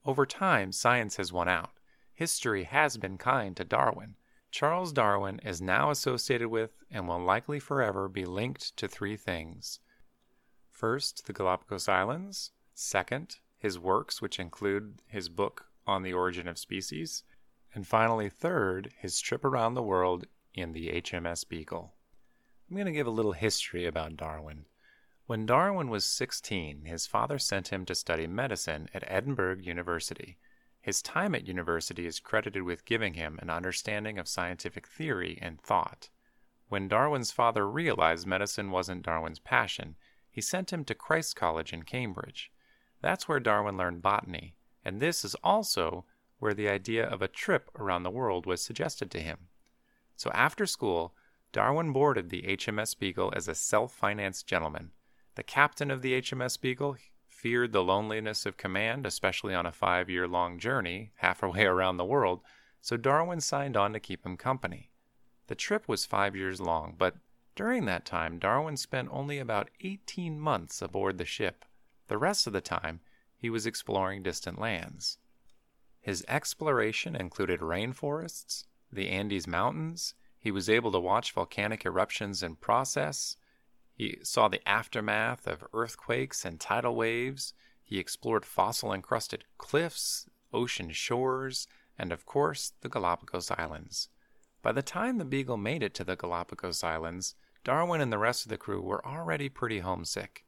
Over 0.05 0.25
time, 0.25 0.71
science 0.71 1.17
has 1.17 1.33
won 1.33 1.49
out 1.49 1.71
history 2.17 2.63
has 2.63 2.97
been 2.97 3.15
kind 3.15 3.55
to 3.55 3.63
Darwin. 3.63 4.15
Charles 4.49 4.91
Darwin 4.91 5.39
is 5.45 5.61
now 5.61 5.91
associated 5.91 6.47
with 6.47 6.71
and 6.89 7.07
will 7.07 7.23
likely 7.23 7.59
forever 7.59 8.09
be 8.09 8.25
linked 8.25 8.75
to 8.77 8.87
three 8.87 9.15
things. 9.15 9.79
First, 10.71 11.27
the 11.27 11.33
Galapagos 11.33 11.87
Islands. 11.87 12.53
Second, 12.73 13.37
his 13.59 13.77
works, 13.77 14.19
which 14.19 14.39
include 14.39 15.03
his 15.05 15.29
book 15.29 15.67
on 15.85 16.01
the 16.01 16.13
origin 16.13 16.47
of 16.47 16.57
species. 16.57 17.23
And 17.75 17.85
finally, 17.85 18.29
third, 18.29 18.91
his 18.97 19.21
trip 19.21 19.45
around 19.45 19.75
the 19.75 19.83
world 19.83 20.25
in 20.57 20.73
the 20.73 20.89
HMS 21.01 21.47
Beagle. 21.47 21.93
I'm 22.69 22.75
going 22.75 22.87
to 22.87 22.91
give 22.91 23.07
a 23.07 23.11
little 23.11 23.33
history 23.33 23.85
about 23.85 24.17
Darwin. 24.17 24.65
When 25.25 25.45
Darwin 25.45 25.89
was 25.89 26.05
16, 26.05 26.85
his 26.85 27.05
father 27.05 27.37
sent 27.37 27.67
him 27.67 27.85
to 27.85 27.95
study 27.95 28.27
medicine 28.27 28.89
at 28.93 29.03
Edinburgh 29.07 29.57
University. 29.61 30.37
His 30.81 31.01
time 31.01 31.35
at 31.35 31.47
university 31.47 32.05
is 32.05 32.19
credited 32.19 32.63
with 32.63 32.85
giving 32.85 33.13
him 33.13 33.37
an 33.41 33.49
understanding 33.49 34.17
of 34.17 34.27
scientific 34.27 34.87
theory 34.87 35.37
and 35.41 35.61
thought. 35.61 36.09
When 36.69 36.87
Darwin's 36.87 37.31
father 37.31 37.69
realized 37.69 38.25
medicine 38.25 38.71
wasn't 38.71 39.03
Darwin's 39.03 39.39
passion, 39.39 39.95
he 40.29 40.41
sent 40.41 40.71
him 40.71 40.85
to 40.85 40.95
Christ 40.95 41.35
College 41.35 41.73
in 41.73 41.83
Cambridge. 41.83 42.51
That's 43.01 43.27
where 43.27 43.39
Darwin 43.39 43.77
learned 43.77 44.01
botany, 44.01 44.55
and 44.83 44.99
this 44.99 45.23
is 45.23 45.35
also 45.43 46.05
where 46.39 46.53
the 46.53 46.69
idea 46.69 47.05
of 47.05 47.21
a 47.21 47.27
trip 47.27 47.69
around 47.75 48.03
the 48.03 48.09
world 48.09 48.45
was 48.45 48.61
suggested 48.61 49.11
to 49.11 49.19
him. 49.19 49.47
So 50.17 50.31
after 50.31 50.65
school, 50.65 51.13
Darwin 51.53 51.93
boarded 51.93 52.29
the 52.29 52.41
HMS 52.41 52.97
Beagle 52.97 53.31
as 53.35 53.47
a 53.47 53.55
self 53.55 53.93
financed 53.93 54.47
gentleman. 54.47 54.91
The 55.35 55.43
captain 55.43 55.91
of 55.91 56.01
the 56.01 56.19
HMS 56.19 56.59
Beagle 56.59 56.97
feared 57.29 57.71
the 57.71 57.83
loneliness 57.83 58.47
of 58.47 58.57
command, 58.57 59.05
especially 59.05 59.53
on 59.53 59.67
a 59.67 59.71
five 59.71 60.09
year 60.09 60.27
long 60.27 60.57
journey, 60.57 61.11
halfway 61.17 61.63
around 61.65 61.97
the 61.97 62.05
world, 62.05 62.41
so 62.81 62.97
Darwin 62.97 63.41
signed 63.41 63.77
on 63.77 63.93
to 63.93 63.99
keep 63.99 64.25
him 64.25 64.37
company. 64.37 64.89
The 65.45 65.55
trip 65.55 65.87
was 65.87 66.05
five 66.05 66.35
years 66.35 66.59
long, 66.59 66.95
but 66.97 67.17
during 67.55 67.85
that 67.85 68.05
time, 68.05 68.39
Darwin 68.39 68.75
spent 68.75 69.09
only 69.11 69.37
about 69.37 69.69
18 69.81 70.39
months 70.39 70.81
aboard 70.81 71.17
the 71.17 71.25
ship. 71.25 71.63
The 72.07 72.17
rest 72.17 72.47
of 72.47 72.53
the 72.53 72.61
time, 72.61 73.01
he 73.35 73.49
was 73.49 73.65
exploring 73.65 74.23
distant 74.23 74.59
lands. 74.59 75.19
His 76.01 76.25
exploration 76.27 77.15
included 77.15 77.59
rainforests, 77.59 78.65
the 78.91 79.09
Andes 79.09 79.47
Mountains, 79.47 80.13
he 80.39 80.51
was 80.51 80.69
able 80.69 80.91
to 80.91 80.99
watch 80.99 81.33
volcanic 81.33 81.85
eruptions 81.85 82.41
in 82.41 82.55
process, 82.55 83.37
he 83.97 84.19
saw 84.21 84.47
the 84.47 84.65
aftermath 84.69 85.47
of 85.47 85.65
earthquakes 85.73 86.45
and 86.45 86.59
tidal 86.59 86.95
waves. 86.95 87.55
He 87.83 87.97
explored 87.97 88.45
fossil 88.45 88.93
encrusted 88.93 89.45
cliffs, 89.57 90.29
ocean 90.53 90.91
shores, 90.91 91.67
and 91.97 92.11
of 92.11 92.23
course, 92.23 92.73
the 92.81 92.89
Galapagos 92.89 93.49
Islands. 93.49 94.09
By 94.61 94.71
the 94.71 94.83
time 94.83 95.17
the 95.17 95.25
Beagle 95.25 95.57
made 95.57 95.81
it 95.81 95.95
to 95.95 96.03
the 96.03 96.15
Galapagos 96.15 96.83
Islands, 96.83 97.33
Darwin 97.63 97.99
and 97.99 98.13
the 98.13 98.19
rest 98.19 98.45
of 98.45 98.49
the 98.49 98.57
crew 98.57 98.81
were 98.81 99.05
already 99.05 99.49
pretty 99.49 99.79
homesick. 99.79 100.45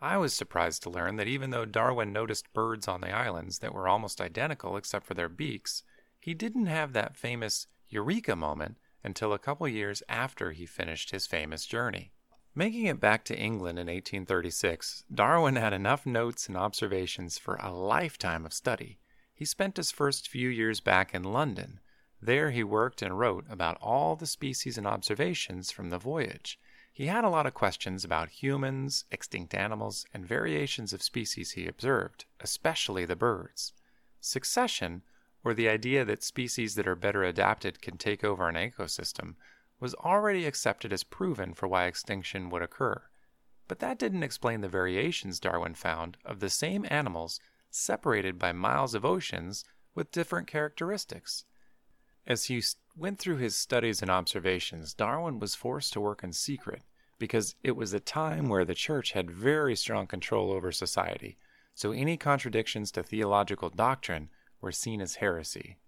I 0.00 0.16
was 0.16 0.34
surprised 0.34 0.82
to 0.82 0.90
learn 0.90 1.16
that 1.16 1.28
even 1.28 1.50
though 1.50 1.64
Darwin 1.64 2.12
noticed 2.12 2.52
birds 2.52 2.88
on 2.88 3.00
the 3.00 3.12
islands 3.12 3.60
that 3.60 3.72
were 3.72 3.86
almost 3.86 4.20
identical 4.20 4.76
except 4.76 5.06
for 5.06 5.14
their 5.14 5.28
beaks, 5.28 5.84
he 6.18 6.34
didn't 6.34 6.66
have 6.66 6.94
that 6.94 7.16
famous 7.16 7.68
eureka 7.88 8.36
moment 8.36 8.76
until 9.02 9.32
a 9.32 9.38
couple 9.38 9.66
years 9.68 10.02
after 10.08 10.52
he 10.52 10.66
finished 10.66 11.10
his 11.10 11.26
famous 11.26 11.64
journey. 11.66 12.12
Making 12.54 12.86
it 12.86 13.00
back 13.00 13.24
to 13.24 13.38
England 13.38 13.78
in 13.78 13.86
1836, 13.86 15.04
Darwin 15.14 15.56
had 15.56 15.72
enough 15.72 16.04
notes 16.04 16.48
and 16.48 16.56
observations 16.56 17.38
for 17.38 17.54
a 17.56 17.72
lifetime 17.72 18.44
of 18.44 18.52
study. 18.52 18.98
He 19.32 19.44
spent 19.44 19.76
his 19.76 19.92
first 19.92 20.28
few 20.28 20.48
years 20.48 20.80
back 20.80 21.14
in 21.14 21.22
London. 21.22 21.78
There 22.20 22.50
he 22.50 22.64
worked 22.64 23.00
and 23.00 23.16
wrote 23.16 23.46
about 23.48 23.78
all 23.80 24.16
the 24.16 24.26
species 24.26 24.76
and 24.76 24.86
observations 24.86 25.70
from 25.70 25.90
the 25.90 25.98
voyage. 25.98 26.58
He 26.92 27.06
had 27.06 27.22
a 27.22 27.28
lot 27.28 27.46
of 27.46 27.54
questions 27.54 28.04
about 28.04 28.42
humans, 28.42 29.04
extinct 29.12 29.54
animals, 29.54 30.04
and 30.12 30.26
variations 30.26 30.92
of 30.92 31.00
species 31.00 31.52
he 31.52 31.68
observed, 31.68 32.24
especially 32.40 33.04
the 33.04 33.14
birds. 33.14 33.72
Succession, 34.20 35.02
or 35.44 35.54
the 35.54 35.68
idea 35.68 36.04
that 36.04 36.22
species 36.22 36.74
that 36.74 36.88
are 36.88 36.96
better 36.96 37.22
adapted 37.22 37.80
can 37.80 37.96
take 37.96 38.24
over 38.24 38.48
an 38.48 38.56
ecosystem, 38.56 39.34
was 39.80 39.94
already 39.94 40.44
accepted 40.44 40.92
as 40.92 41.04
proven 41.04 41.54
for 41.54 41.68
why 41.68 41.86
extinction 41.86 42.50
would 42.50 42.62
occur. 42.62 43.02
But 43.68 43.78
that 43.80 43.98
didn't 43.98 44.22
explain 44.22 44.60
the 44.60 44.68
variations 44.68 45.38
Darwin 45.38 45.74
found 45.74 46.16
of 46.24 46.40
the 46.40 46.50
same 46.50 46.86
animals 46.90 47.38
separated 47.70 48.38
by 48.38 48.52
miles 48.52 48.94
of 48.94 49.04
oceans 49.04 49.64
with 49.94 50.10
different 50.10 50.48
characteristics. 50.48 51.44
As 52.26 52.44
he 52.44 52.62
went 52.96 53.18
through 53.18 53.36
his 53.36 53.56
studies 53.56 54.02
and 54.02 54.10
observations, 54.10 54.94
Darwin 54.94 55.38
was 55.38 55.54
forced 55.54 55.92
to 55.92 56.00
work 56.00 56.24
in 56.24 56.32
secret 56.32 56.82
because 57.18 57.54
it 57.62 57.76
was 57.76 57.92
a 57.92 58.00
time 58.00 58.48
where 58.48 58.64
the 58.64 58.74
church 58.74 59.12
had 59.12 59.30
very 59.30 59.74
strong 59.76 60.06
control 60.06 60.52
over 60.52 60.70
society, 60.72 61.36
so 61.74 61.92
any 61.92 62.16
contradictions 62.16 62.90
to 62.92 63.02
theological 63.02 63.70
doctrine 63.70 64.30
were 64.60 64.72
seen 64.72 65.00
as 65.00 65.16
heresy. 65.16 65.78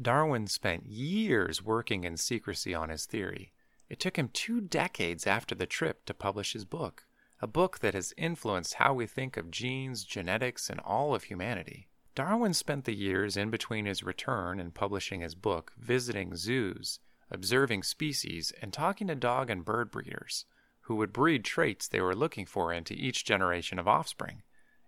Darwin 0.00 0.46
spent 0.46 0.86
years 0.86 1.62
working 1.62 2.04
in 2.04 2.16
secrecy 2.16 2.74
on 2.74 2.88
his 2.88 3.06
theory. 3.06 3.52
It 3.88 4.00
took 4.00 4.16
him 4.16 4.30
two 4.32 4.60
decades 4.60 5.26
after 5.26 5.54
the 5.54 5.66
trip 5.66 6.04
to 6.06 6.14
publish 6.14 6.52
his 6.54 6.64
book, 6.64 7.06
a 7.40 7.46
book 7.46 7.78
that 7.80 7.94
has 7.94 8.14
influenced 8.16 8.74
how 8.74 8.94
we 8.94 9.06
think 9.06 9.36
of 9.36 9.50
genes, 9.50 10.04
genetics, 10.04 10.68
and 10.68 10.80
all 10.80 11.14
of 11.14 11.24
humanity. 11.24 11.88
Darwin 12.14 12.54
spent 12.54 12.84
the 12.84 12.94
years 12.94 13.36
in 13.36 13.50
between 13.50 13.86
his 13.86 14.02
return 14.02 14.60
and 14.60 14.74
publishing 14.74 15.20
his 15.20 15.34
book 15.34 15.72
visiting 15.76 16.36
zoos, 16.36 17.00
observing 17.30 17.82
species, 17.82 18.52
and 18.62 18.72
talking 18.72 19.08
to 19.08 19.14
dog 19.14 19.50
and 19.50 19.64
bird 19.64 19.90
breeders 19.90 20.46
who 20.84 20.96
would 20.96 21.12
breed 21.12 21.44
traits 21.44 21.88
they 21.88 22.00
were 22.00 22.14
looking 22.14 22.44
for 22.44 22.72
into 22.72 22.94
each 22.94 23.24
generation 23.24 23.78
of 23.78 23.88
offspring. 23.88 24.42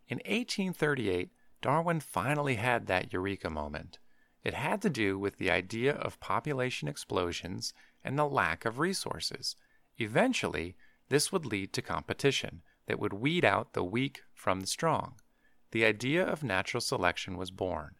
In 0.08 0.18
1838, 0.18 1.30
Darwin 1.60 2.00
finally 2.00 2.56
had 2.56 2.86
that 2.86 3.12
eureka 3.12 3.50
moment. 3.50 3.98
It 4.44 4.54
had 4.54 4.80
to 4.82 4.90
do 4.90 5.18
with 5.18 5.38
the 5.38 5.50
idea 5.50 5.94
of 5.94 6.20
population 6.20 6.86
explosions 6.86 7.74
and 8.04 8.18
the 8.18 8.28
lack 8.28 8.64
of 8.64 8.78
resources. 8.78 9.56
Eventually, 9.98 10.76
this 11.08 11.32
would 11.32 11.46
lead 11.46 11.72
to 11.72 11.82
competition 11.82 12.62
that 12.86 12.98
would 12.98 13.12
weed 13.12 13.44
out 13.44 13.72
the 13.72 13.84
weak 13.84 14.22
from 14.34 14.60
the 14.60 14.66
strong. 14.66 15.20
The 15.72 15.84
idea 15.84 16.24
of 16.24 16.44
natural 16.44 16.80
selection 16.80 17.36
was 17.36 17.50
born. 17.50 17.96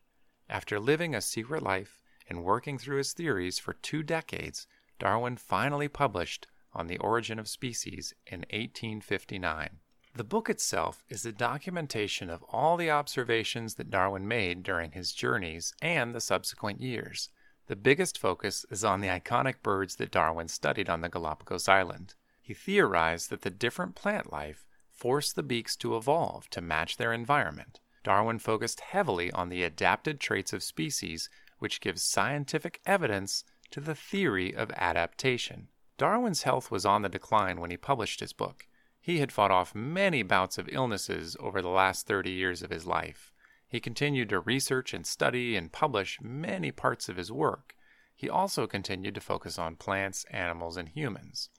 After 0.48 0.78
living 0.78 1.14
a 1.14 1.20
secret 1.20 1.62
life 1.62 2.00
and 2.28 2.44
working 2.44 2.78
through 2.78 2.98
his 2.98 3.12
theories 3.12 3.58
for 3.58 3.72
two 3.72 4.02
decades, 4.02 4.66
Darwin 4.98 5.36
finally 5.36 5.88
published 5.88 6.46
On 6.72 6.86
the 6.86 6.98
Origin 6.98 7.38
of 7.38 7.48
Species 7.48 8.14
in 8.26 8.40
1859. 8.50 9.80
The 10.16 10.25
book 10.25 10.49
itself 10.49 11.04
is 11.11 11.26
a 11.26 11.32
documentation 11.32 12.30
of 12.30 12.42
all 12.44 12.78
the 12.78 12.90
observations 12.90 13.75
that 13.75 13.90
Darwin 13.90 14.26
made 14.26 14.62
during 14.62 14.92
his 14.92 15.12
journeys 15.12 15.75
and 15.82 16.14
the 16.14 16.23
subsequent 16.23 16.80
years. 16.80 17.28
The 17.66 17.76
biggest 17.76 18.16
focus 18.16 18.64
is 18.70 18.82
on 18.82 19.02
the 19.02 19.08
iconic 19.08 19.56
birds 19.62 19.96
that 19.96 20.11
Darwin 20.11 20.49
studied 20.49 20.88
on 20.88 21.02
the 21.02 21.11
Galapagos 21.11 21.68
Island. 21.68 22.14
He 22.40 22.54
theorized 22.54 23.28
that 23.28 23.42
the 23.42 23.50
different 23.50 23.94
plant 23.94 24.32
life 24.32 24.64
forced 24.88 25.37
the 25.37 25.42
beaks 25.42 25.76
to 25.76 25.99
evolve 25.99 26.49
to 26.49 26.62
match 26.62 26.96
their 26.96 27.12
environment. 27.12 27.80
Darwin 28.02 28.38
focused 28.38 28.80
heavily 28.80 29.30
on 29.32 29.50
the 29.50 29.64
adapted 29.64 30.18
traits 30.18 30.54
of 30.54 30.62
species, 30.62 31.28
which 31.58 31.82
gives 31.82 32.02
scientific 32.02 32.80
evidence 32.87 33.44
to 33.70 33.80
the 33.80 33.94
theory 33.94 34.56
of 34.56 34.70
adaptation. 34.76 35.68
Darwin's 35.99 36.44
health 36.44 36.70
was 36.70 36.87
on 36.87 37.02
the 37.02 37.11
decline 37.11 37.61
when 37.61 37.70
he 37.70 37.76
published 37.76 38.20
his 38.20 38.32
book. 38.32 38.66
He 39.06 39.20
had 39.20 39.30
fought 39.30 39.52
off 39.52 39.72
many 39.72 40.25
bouts 40.25 40.58
of 40.58 40.68
illnesses 40.68 41.36
over 41.38 41.62
the 41.62 41.68
last 41.68 42.08
30 42.08 42.28
years 42.28 42.60
of 42.60 42.70
his 42.70 42.86
life. 42.86 43.32
He 43.68 43.78
continued 43.78 44.30
to 44.30 44.40
research 44.40 44.92
and 44.92 45.06
study 45.06 45.54
and 45.54 45.70
publish 45.70 46.18
many 46.20 46.72
parts 46.72 47.08
of 47.08 47.16
his 47.16 47.30
work. 47.30 47.76
He 48.16 48.28
also 48.28 48.66
continued 48.66 49.14
to 49.14 49.20
focus 49.20 49.60
on 49.60 49.76
plants, 49.76 50.25
animals, 50.32 50.76
and 50.76 50.88
humans. 50.88 51.50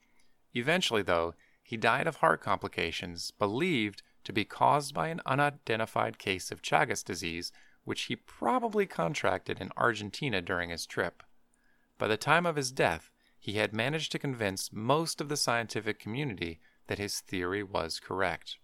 Eventually, 0.54 1.02
though, 1.02 1.36
he 1.64 1.78
died 1.78 2.06
of 2.06 2.18
heart 2.18 2.42
complications 2.42 3.32
believed 3.32 4.04
to 4.26 4.34
be 4.34 4.44
caused 4.44 4.94
by 4.94 5.08
an 5.08 5.22
unidentified 5.26 6.20
case 6.20 6.52
of 6.52 6.62
Chagas 6.62 7.02
disease, 7.02 7.54
which 7.86 8.02
he 8.04 8.18
probably 8.18 8.86
contracted 8.86 9.62
in 9.62 9.72
Argentina 9.78 10.42
during 10.42 10.70
his 10.70 10.86
trip. 10.86 11.24
By 11.98 12.10
the 12.10 12.18
time 12.18 12.46
of 12.46 12.58
his 12.58 12.74
death, 12.74 13.10
he 13.40 13.54
had 13.54 13.72
managed 13.72 14.12
to 14.12 14.20
convince 14.20 14.74
most 14.74 15.22
of 15.22 15.30
the 15.30 15.38
scientific 15.38 15.98
community 15.98 16.60
that 16.88 17.00
his 17.00 17.20
theory 17.20 17.64
was 17.64 18.00
correct. 18.00 18.58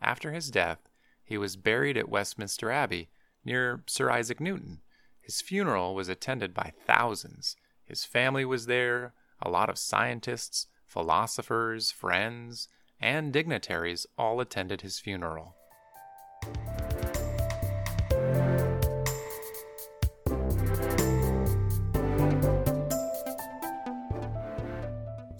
After 0.00 0.32
his 0.32 0.50
death, 0.50 0.88
he 1.24 1.36
was 1.36 1.56
buried 1.56 1.96
at 1.96 2.08
Westminster 2.08 2.70
Abbey 2.70 3.08
near 3.44 3.82
Sir 3.86 4.10
Isaac 4.10 4.40
Newton. 4.40 4.80
His 5.20 5.40
funeral 5.40 5.94
was 5.94 6.08
attended 6.08 6.54
by 6.54 6.72
thousands. 6.86 7.56
His 7.84 8.04
family 8.04 8.44
was 8.44 8.66
there, 8.66 9.12
a 9.40 9.50
lot 9.50 9.68
of 9.68 9.78
scientists, 9.78 10.66
philosophers, 10.86 11.90
friends, 11.90 12.68
and 13.00 13.32
dignitaries 13.32 14.06
all 14.16 14.40
attended 14.40 14.80
his 14.80 14.98
funeral. 14.98 15.57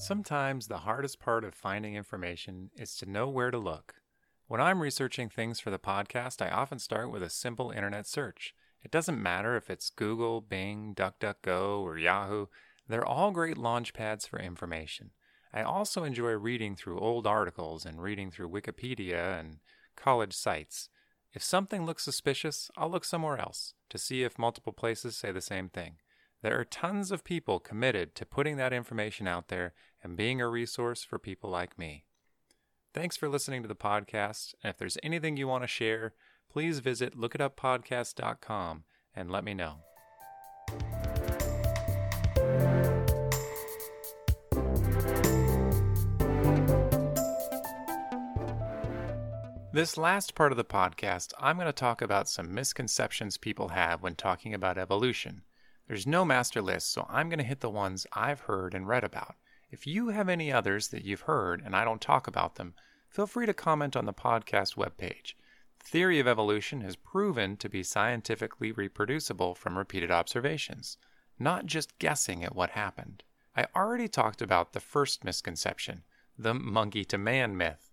Sometimes 0.09 0.69
the 0.69 0.79
hardest 0.79 1.21
part 1.21 1.45
of 1.45 1.53
finding 1.53 1.95
information 1.95 2.71
is 2.75 2.97
to 2.97 3.05
know 3.05 3.29
where 3.29 3.51
to 3.51 3.59
look. 3.59 3.97
When 4.47 4.59
I'm 4.59 4.81
researching 4.81 5.29
things 5.29 5.61
for 5.61 5.69
the 5.69 5.79
podcast, 5.79 6.41
I 6.41 6.49
often 6.49 6.79
start 6.79 7.11
with 7.11 7.23
a 7.23 7.29
simple 7.29 7.71
internet 7.71 8.07
search. 8.07 8.55
It 8.83 8.91
doesn't 8.91 9.23
matter 9.23 9.55
if 9.55 9.69
it's 9.69 9.91
Google, 9.91 10.41
Bing, 10.41 10.95
DuckDuckGo, 10.95 11.81
or 11.81 11.99
Yahoo, 11.99 12.47
they're 12.89 13.05
all 13.05 13.33
great 13.33 13.59
launch 13.59 13.93
pads 13.93 14.27
for 14.27 14.41
information. 14.41 15.11
I 15.53 15.61
also 15.61 16.05
enjoy 16.05 16.31
reading 16.31 16.75
through 16.75 16.99
old 16.99 17.27
articles 17.27 17.85
and 17.85 18.01
reading 18.01 18.31
through 18.31 18.49
Wikipedia 18.49 19.39
and 19.39 19.59
college 19.95 20.33
sites. 20.33 20.89
If 21.35 21.43
something 21.43 21.85
looks 21.85 22.03
suspicious, 22.03 22.71
I'll 22.79 22.89
look 22.89 23.05
somewhere 23.05 23.37
else 23.37 23.75
to 23.91 23.99
see 23.99 24.23
if 24.23 24.39
multiple 24.39 24.73
places 24.73 25.19
say 25.19 25.33
the 25.33 25.43
same 25.43 25.69
thing. 25.69 25.97
There 26.41 26.59
are 26.59 26.65
tons 26.65 27.11
of 27.11 27.25
people 27.25 27.59
committed 27.59 28.15
to 28.15 28.25
putting 28.25 28.57
that 28.59 28.73
information 28.73 29.27
out 29.27 29.49
there 29.49 29.75
and 30.05 30.17
being 30.17 30.41
a 30.41 30.49
resource 30.49 31.03
for 31.03 31.19
people 31.19 31.51
like 31.51 31.77
me. 31.77 32.05
Thanks 32.95 33.17
for 33.17 33.29
listening 33.29 33.63
to 33.63 33.69
the 33.69 33.75
podcast. 33.75 34.55
And 34.63 34.71
if 34.71 34.79
there's 34.79 34.99
anything 35.03 35.37
you 35.37 35.49
want 35.49 35.65
to 35.65 35.69
share, 35.69 36.15
please 36.49 36.79
visit 36.79 37.19
lookituppodcast.com 37.19 38.85
and 39.17 39.31
let 39.33 39.43
me 39.43 39.55
know. 39.55 39.79
This 49.73 49.97
last 49.97 50.35
part 50.37 50.53
of 50.53 50.57
the 50.57 50.65
podcast, 50.65 51.33
I'm 51.41 51.57
going 51.57 51.67
to 51.67 51.73
talk 51.73 52.01
about 52.01 52.29
some 52.29 52.55
misconceptions 52.55 53.37
people 53.37 53.69
have 53.69 54.03
when 54.03 54.15
talking 54.15 54.55
about 54.55 54.79
evolution. 54.79 55.43
There's 55.89 56.07
no 56.07 56.23
master 56.23 56.61
list, 56.61 56.93
so 56.93 57.07
I'm 57.09 57.31
going 57.31 57.39
to 57.39 57.45
hit 57.45 57.61
the 57.61 57.71
ones 57.71 58.07
I've 58.13 58.41
heard 58.41 58.75
and 58.75 58.87
read 58.87 59.05
about. 59.05 59.37
If 59.71 59.87
you 59.87 60.11
have 60.11 60.29
any 60.29 60.53
others 60.53 60.89
that 60.89 61.03
you've 61.03 61.23
heard 61.23 61.63
and 61.65 61.75
I 61.75 61.83
don't 61.85 62.01
talk 62.01 62.27
about 62.27 62.57
them, 62.57 62.75
feel 63.09 63.27
free 63.27 63.47
to 63.47 63.55
comment 63.55 63.97
on 63.97 64.05
the 64.05 64.13
podcast 64.13 64.77
webpage. 64.77 65.33
The 65.79 65.87
theory 65.87 66.21
of 66.21 66.29
evolution 66.29 66.83
has 66.83 66.95
proven 66.95 67.57
to 67.57 67.71
be 67.71 67.83
scientifically 67.83 68.71
reproducible 68.71 69.55
from 69.55 69.79
repeated 69.79 70.11
observations, 70.11 70.99
not 71.39 71.65
just 71.65 71.99
guessing 71.99 72.45
at 72.45 72.55
what 72.55 72.71
happened. 72.71 73.23
I 73.57 73.67
already 73.75 74.09
talked 74.09 74.43
about 74.43 74.75
the 74.75 74.81
first 74.81 75.25
misconception, 75.25 76.03
the 76.39 76.53
monkey 76.53 77.05
to 77.07 77.17
man 77.17 77.57
myth. 77.57 77.88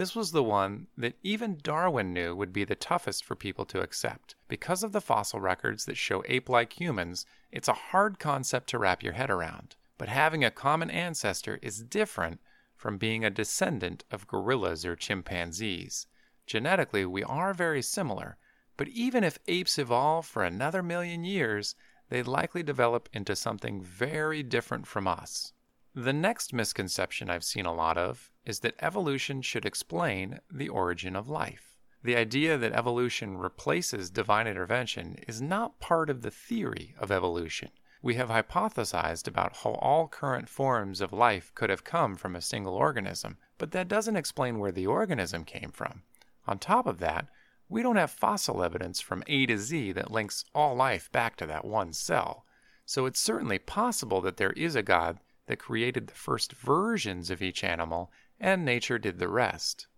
This 0.00 0.16
was 0.16 0.32
the 0.32 0.42
one 0.42 0.86
that 0.96 1.18
even 1.22 1.58
Darwin 1.62 2.14
knew 2.14 2.34
would 2.34 2.54
be 2.54 2.64
the 2.64 2.74
toughest 2.74 3.22
for 3.22 3.36
people 3.36 3.66
to 3.66 3.82
accept. 3.82 4.34
Because 4.48 4.82
of 4.82 4.92
the 4.92 5.00
fossil 5.02 5.40
records 5.40 5.84
that 5.84 5.98
show 5.98 6.24
ape 6.26 6.48
like 6.48 6.80
humans, 6.80 7.26
it's 7.52 7.68
a 7.68 7.74
hard 7.74 8.18
concept 8.18 8.70
to 8.70 8.78
wrap 8.78 9.02
your 9.02 9.12
head 9.12 9.28
around. 9.28 9.76
But 9.98 10.08
having 10.08 10.42
a 10.42 10.50
common 10.50 10.90
ancestor 10.90 11.58
is 11.60 11.82
different 11.82 12.40
from 12.78 12.96
being 12.96 13.26
a 13.26 13.30
descendant 13.30 14.04
of 14.10 14.26
gorillas 14.26 14.86
or 14.86 14.96
chimpanzees. 14.96 16.06
Genetically, 16.46 17.04
we 17.04 17.22
are 17.22 17.52
very 17.52 17.82
similar, 17.82 18.38
but 18.78 18.88
even 18.88 19.22
if 19.22 19.38
apes 19.48 19.78
evolve 19.78 20.24
for 20.24 20.44
another 20.44 20.82
million 20.82 21.24
years, 21.24 21.74
they'd 22.08 22.26
likely 22.26 22.62
develop 22.62 23.10
into 23.12 23.36
something 23.36 23.82
very 23.82 24.42
different 24.42 24.86
from 24.86 25.06
us. 25.06 25.52
The 25.94 26.12
next 26.12 26.52
misconception 26.52 27.28
I've 27.28 27.42
seen 27.42 27.66
a 27.66 27.74
lot 27.74 27.98
of 27.98 28.30
is 28.44 28.60
that 28.60 28.76
evolution 28.78 29.42
should 29.42 29.66
explain 29.66 30.38
the 30.48 30.68
origin 30.68 31.16
of 31.16 31.28
life. 31.28 31.76
The 32.04 32.14
idea 32.14 32.56
that 32.56 32.72
evolution 32.72 33.36
replaces 33.36 34.08
divine 34.08 34.46
intervention 34.46 35.16
is 35.26 35.42
not 35.42 35.80
part 35.80 36.08
of 36.08 36.22
the 36.22 36.30
theory 36.30 36.94
of 36.96 37.10
evolution. 37.10 37.70
We 38.02 38.14
have 38.14 38.28
hypothesized 38.28 39.26
about 39.26 39.56
how 39.56 39.70
all 39.72 40.06
current 40.06 40.48
forms 40.48 41.00
of 41.00 41.12
life 41.12 41.50
could 41.56 41.70
have 41.70 41.82
come 41.82 42.14
from 42.14 42.36
a 42.36 42.40
single 42.40 42.74
organism, 42.74 43.38
but 43.58 43.72
that 43.72 43.88
doesn't 43.88 44.16
explain 44.16 44.60
where 44.60 44.72
the 44.72 44.86
organism 44.86 45.44
came 45.44 45.72
from. 45.72 46.04
On 46.46 46.60
top 46.60 46.86
of 46.86 47.00
that, 47.00 47.26
we 47.68 47.82
don't 47.82 47.96
have 47.96 48.12
fossil 48.12 48.62
evidence 48.62 49.00
from 49.00 49.24
A 49.26 49.44
to 49.46 49.58
Z 49.58 49.90
that 49.92 50.12
links 50.12 50.44
all 50.54 50.76
life 50.76 51.10
back 51.10 51.34
to 51.38 51.46
that 51.46 51.64
one 51.64 51.92
cell. 51.92 52.46
So 52.86 53.06
it's 53.06 53.20
certainly 53.20 53.58
possible 53.58 54.20
that 54.20 54.36
there 54.36 54.52
is 54.52 54.76
a 54.76 54.82
God 54.84 55.18
that 55.50 55.58
created 55.58 56.06
the 56.06 56.14
first 56.14 56.52
versions 56.52 57.28
of 57.28 57.42
each 57.42 57.64
animal, 57.64 58.12
and 58.38 58.64
nature 58.64 59.00
did 59.00 59.18
the 59.18 59.26
rest. 59.26 59.88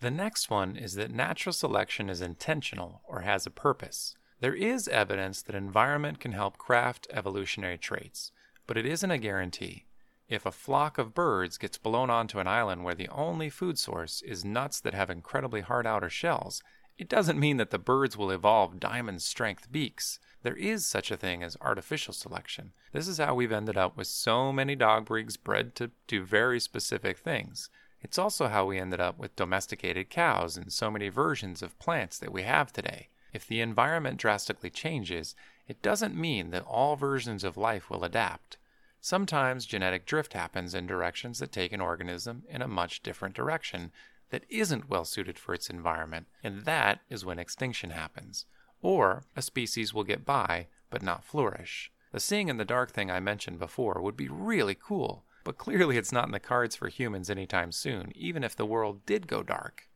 The 0.00 0.10
next 0.10 0.48
one 0.48 0.74
is 0.74 0.94
that 0.94 1.10
natural 1.10 1.52
selection 1.52 2.08
is 2.08 2.22
intentional 2.22 3.02
or 3.06 3.20
has 3.20 3.44
a 3.44 3.50
purpose. 3.50 4.14
There 4.40 4.54
is 4.54 4.88
evidence 4.88 5.42
that 5.42 5.54
environment 5.54 6.18
can 6.18 6.32
help 6.32 6.56
craft 6.56 7.08
evolutionary 7.10 7.76
traits, 7.76 8.32
but 8.66 8.78
it 8.78 8.86
isn't 8.86 9.10
a 9.10 9.18
guarantee. 9.18 9.84
If 10.30 10.46
a 10.46 10.50
flock 10.50 10.96
of 10.96 11.12
birds 11.12 11.58
gets 11.58 11.76
blown 11.76 12.08
onto 12.08 12.38
an 12.38 12.46
island 12.46 12.82
where 12.82 12.94
the 12.94 13.10
only 13.10 13.50
food 13.50 13.78
source 13.78 14.22
is 14.22 14.46
nuts 14.46 14.80
that 14.80 14.94
have 14.94 15.10
incredibly 15.10 15.60
hard 15.60 15.86
outer 15.86 16.08
shells, 16.08 16.62
it 16.98 17.08
doesn't 17.08 17.38
mean 17.38 17.56
that 17.56 17.70
the 17.70 17.78
birds 17.78 18.16
will 18.16 18.30
evolve 18.30 18.80
diamond 18.80 19.22
strength 19.22 19.70
beaks. 19.72 20.18
There 20.42 20.56
is 20.56 20.86
such 20.86 21.10
a 21.10 21.16
thing 21.16 21.42
as 21.42 21.56
artificial 21.60 22.12
selection. 22.12 22.72
This 22.92 23.08
is 23.08 23.18
how 23.18 23.34
we've 23.34 23.52
ended 23.52 23.76
up 23.76 23.96
with 23.96 24.06
so 24.06 24.52
many 24.52 24.74
dog 24.74 25.06
breeds 25.06 25.36
bred 25.36 25.74
to 25.76 25.90
do 26.06 26.24
very 26.24 26.60
specific 26.60 27.18
things. 27.18 27.70
It's 28.02 28.18
also 28.18 28.48
how 28.48 28.66
we 28.66 28.78
ended 28.78 29.00
up 29.00 29.18
with 29.18 29.36
domesticated 29.36 30.10
cows 30.10 30.56
and 30.56 30.72
so 30.72 30.90
many 30.90 31.08
versions 31.08 31.62
of 31.62 31.78
plants 31.78 32.18
that 32.18 32.32
we 32.32 32.42
have 32.42 32.72
today. 32.72 33.08
If 33.32 33.46
the 33.46 33.60
environment 33.60 34.18
drastically 34.18 34.70
changes, 34.70 35.34
it 35.68 35.80
doesn't 35.80 36.16
mean 36.16 36.50
that 36.50 36.66
all 36.66 36.96
versions 36.96 37.44
of 37.44 37.56
life 37.56 37.88
will 37.88 38.04
adapt. 38.04 38.58
Sometimes 39.00 39.66
genetic 39.66 40.06
drift 40.06 40.32
happens 40.32 40.74
in 40.74 40.86
directions 40.86 41.38
that 41.38 41.50
take 41.50 41.72
an 41.72 41.80
organism 41.80 42.44
in 42.48 42.62
a 42.62 42.68
much 42.68 43.02
different 43.02 43.34
direction 43.34 43.90
that 44.32 44.46
isn't 44.48 44.88
well 44.88 45.04
suited 45.04 45.38
for 45.38 45.52
its 45.52 45.68
environment, 45.68 46.26
and 46.42 46.64
that 46.64 47.00
is 47.10 47.22
when 47.22 47.38
extinction 47.38 47.90
happens. 47.90 48.46
Or 48.80 49.24
a 49.36 49.42
species 49.42 49.92
will 49.92 50.04
get 50.04 50.24
by, 50.24 50.68
but 50.88 51.02
not 51.02 51.22
flourish. 51.22 51.92
The 52.12 52.18
seeing 52.18 52.48
in 52.48 52.56
the 52.56 52.64
dark 52.64 52.92
thing 52.92 53.10
I 53.10 53.20
mentioned 53.20 53.58
before 53.58 54.00
would 54.00 54.16
be 54.16 54.28
really 54.28 54.74
cool, 54.74 55.26
but 55.44 55.58
clearly 55.58 55.98
it's 55.98 56.12
not 56.12 56.24
in 56.24 56.32
the 56.32 56.40
cards 56.40 56.74
for 56.74 56.88
humans 56.88 57.28
anytime 57.28 57.72
soon, 57.72 58.10
even 58.14 58.42
if 58.42 58.56
the 58.56 58.64
world 58.64 59.04
did 59.04 59.28
go 59.28 59.42
dark. 59.42 59.90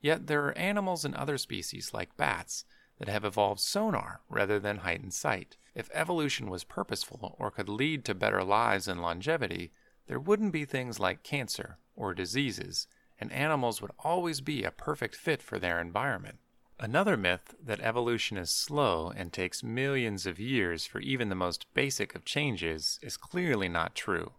Yet 0.00 0.28
there 0.28 0.46
are 0.46 0.56
animals 0.56 1.04
and 1.04 1.14
other 1.14 1.36
species, 1.36 1.92
like 1.92 2.16
bats, 2.16 2.64
that 2.98 3.08
have 3.08 3.24
evolved 3.24 3.60
sonar 3.60 4.22
rather 4.30 4.58
than 4.58 4.78
heightened 4.78 5.12
sight. 5.12 5.58
If 5.74 5.90
evolution 5.92 6.48
was 6.48 6.64
purposeful 6.64 7.36
or 7.38 7.50
could 7.50 7.68
lead 7.68 8.06
to 8.06 8.14
better 8.14 8.42
lives 8.42 8.88
and 8.88 9.02
longevity, 9.02 9.72
there 10.06 10.20
wouldn't 10.20 10.52
be 10.52 10.64
things 10.64 10.98
like 10.98 11.22
cancer 11.22 11.76
or 11.94 12.14
diseases, 12.14 12.86
and 13.20 13.32
animals 13.32 13.80
would 13.80 13.92
always 13.98 14.40
be 14.40 14.64
a 14.64 14.70
perfect 14.70 15.14
fit 15.14 15.42
for 15.42 15.58
their 15.58 15.80
environment. 15.80 16.38
Another 16.80 17.16
myth 17.16 17.54
that 17.62 17.80
evolution 17.80 18.36
is 18.36 18.50
slow 18.50 19.12
and 19.16 19.32
takes 19.32 19.62
millions 19.62 20.26
of 20.26 20.40
years 20.40 20.86
for 20.86 21.00
even 21.00 21.28
the 21.28 21.34
most 21.34 21.72
basic 21.72 22.14
of 22.14 22.24
changes 22.24 22.98
is 23.00 23.16
clearly 23.16 23.68
not 23.68 23.94
true. 23.94 24.32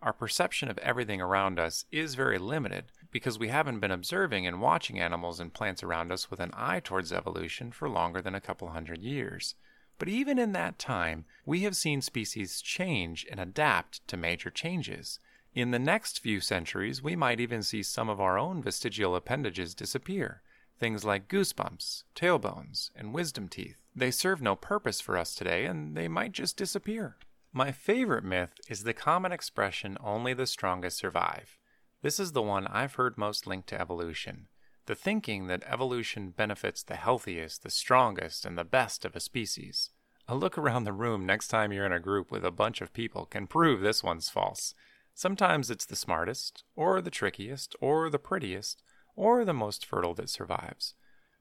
Our 0.00 0.12
perception 0.12 0.68
of 0.68 0.78
everything 0.78 1.20
around 1.20 1.58
us 1.58 1.84
is 1.92 2.14
very 2.14 2.38
limited 2.38 2.86
because 3.10 3.38
we 3.38 3.48
haven't 3.48 3.80
been 3.80 3.90
observing 3.90 4.46
and 4.46 4.60
watching 4.60 4.98
animals 4.98 5.38
and 5.38 5.52
plants 5.52 5.82
around 5.82 6.10
us 6.10 6.30
with 6.30 6.40
an 6.40 6.50
eye 6.54 6.80
towards 6.80 7.12
evolution 7.12 7.70
for 7.70 7.88
longer 7.88 8.20
than 8.20 8.34
a 8.34 8.40
couple 8.40 8.68
hundred 8.68 9.02
years. 9.02 9.54
But 9.98 10.08
even 10.08 10.38
in 10.38 10.52
that 10.52 10.78
time, 10.78 11.24
we 11.46 11.60
have 11.60 11.76
seen 11.76 12.00
species 12.00 12.60
change 12.60 13.26
and 13.30 13.38
adapt 13.38 14.06
to 14.08 14.16
major 14.16 14.50
changes. 14.50 15.20
In 15.54 15.70
the 15.70 15.78
next 15.78 16.18
few 16.18 16.40
centuries, 16.40 17.02
we 17.02 17.14
might 17.14 17.38
even 17.38 17.62
see 17.62 17.82
some 17.82 18.08
of 18.08 18.20
our 18.20 18.38
own 18.38 18.62
vestigial 18.62 19.14
appendages 19.14 19.74
disappear. 19.74 20.40
Things 20.78 21.04
like 21.04 21.28
goosebumps, 21.28 22.04
tailbones, 22.14 22.90
and 22.96 23.12
wisdom 23.12 23.48
teeth. 23.48 23.76
They 23.94 24.10
serve 24.10 24.40
no 24.40 24.56
purpose 24.56 25.02
for 25.02 25.18
us 25.18 25.34
today, 25.34 25.66
and 25.66 25.94
they 25.94 26.08
might 26.08 26.32
just 26.32 26.56
disappear. 26.56 27.18
My 27.52 27.70
favorite 27.70 28.24
myth 28.24 28.54
is 28.66 28.84
the 28.84 28.94
common 28.94 29.30
expression, 29.30 29.98
only 30.02 30.32
the 30.32 30.46
strongest 30.46 30.96
survive. 30.96 31.58
This 32.00 32.18
is 32.18 32.32
the 32.32 32.40
one 32.40 32.66
I've 32.66 32.94
heard 32.94 33.18
most 33.18 33.46
linked 33.46 33.68
to 33.68 33.80
evolution. 33.80 34.48
The 34.86 34.94
thinking 34.94 35.48
that 35.48 35.62
evolution 35.66 36.30
benefits 36.30 36.82
the 36.82 36.96
healthiest, 36.96 37.62
the 37.62 37.70
strongest, 37.70 38.46
and 38.46 38.56
the 38.56 38.64
best 38.64 39.04
of 39.04 39.14
a 39.14 39.20
species. 39.20 39.90
A 40.26 40.34
look 40.34 40.56
around 40.56 40.84
the 40.84 40.94
room 40.94 41.26
next 41.26 41.48
time 41.48 41.72
you're 41.72 41.84
in 41.84 41.92
a 41.92 42.00
group 42.00 42.30
with 42.30 42.42
a 42.42 42.50
bunch 42.50 42.80
of 42.80 42.94
people 42.94 43.26
can 43.26 43.46
prove 43.46 43.82
this 43.82 44.02
one's 44.02 44.30
false. 44.30 44.74
Sometimes 45.14 45.70
it's 45.70 45.84
the 45.84 45.96
smartest, 45.96 46.64
or 46.74 47.00
the 47.00 47.10
trickiest, 47.10 47.76
or 47.80 48.08
the 48.10 48.18
prettiest, 48.18 48.82
or 49.14 49.44
the 49.44 49.52
most 49.52 49.84
fertile 49.84 50.14
that 50.14 50.30
survives. 50.30 50.94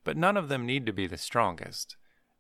But 0.04 0.18
none 0.18 0.38
of 0.38 0.50
them 0.50 0.66
need 0.66 0.86
to 0.86 0.94
be 0.94 1.08
the 1.08 1.18
strongest. 1.18 1.96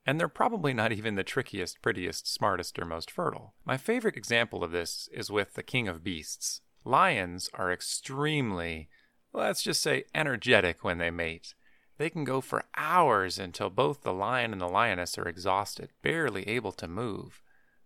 And 0.05 0.19
they're 0.19 0.27
probably 0.27 0.73
not 0.73 0.91
even 0.91 1.15
the 1.15 1.23
trickiest, 1.23 1.81
prettiest, 1.81 2.31
smartest, 2.31 2.77
or 2.79 2.85
most 2.85 3.11
fertile. 3.11 3.53
My 3.65 3.77
favorite 3.77 4.17
example 4.17 4.63
of 4.63 4.71
this 4.71 5.07
is 5.13 5.29
with 5.29 5.53
the 5.53 5.63
king 5.63 5.87
of 5.87 6.03
beasts. 6.03 6.61
Lions 6.83 7.49
are 7.53 7.71
extremely, 7.71 8.89
let's 9.31 9.61
just 9.61 9.81
say, 9.81 10.05
energetic 10.15 10.83
when 10.83 10.97
they 10.97 11.11
mate. 11.11 11.53
They 11.97 12.09
can 12.09 12.23
go 12.23 12.41
for 12.41 12.65
hours 12.75 13.37
until 13.37 13.69
both 13.69 14.01
the 14.01 14.13
lion 14.13 14.53
and 14.53 14.61
the 14.61 14.67
lioness 14.67 15.19
are 15.19 15.27
exhausted, 15.27 15.91
barely 16.01 16.47
able 16.49 16.71
to 16.73 16.87
move. 16.87 17.43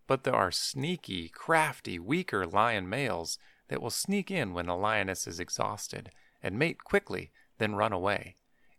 But 0.08 0.24
there 0.24 0.36
are 0.36 0.52
sneaky, 0.52 1.30
crafty, 1.30 1.98
weaker 2.00 2.46
lion 2.46 2.88
males 2.88 3.40
that 3.68 3.82
will 3.82 3.90
sneak 3.90 4.30
in 4.30 4.54
when 4.54 4.68
the 4.68 4.76
lioness 4.76 5.28
is 5.28 5.40
exhausted 5.40 6.12
and 6.46 6.60
mate 6.60 6.84
quickly, 6.84 7.32
then 7.58 7.76
run 7.76 7.92
away. 7.92 8.36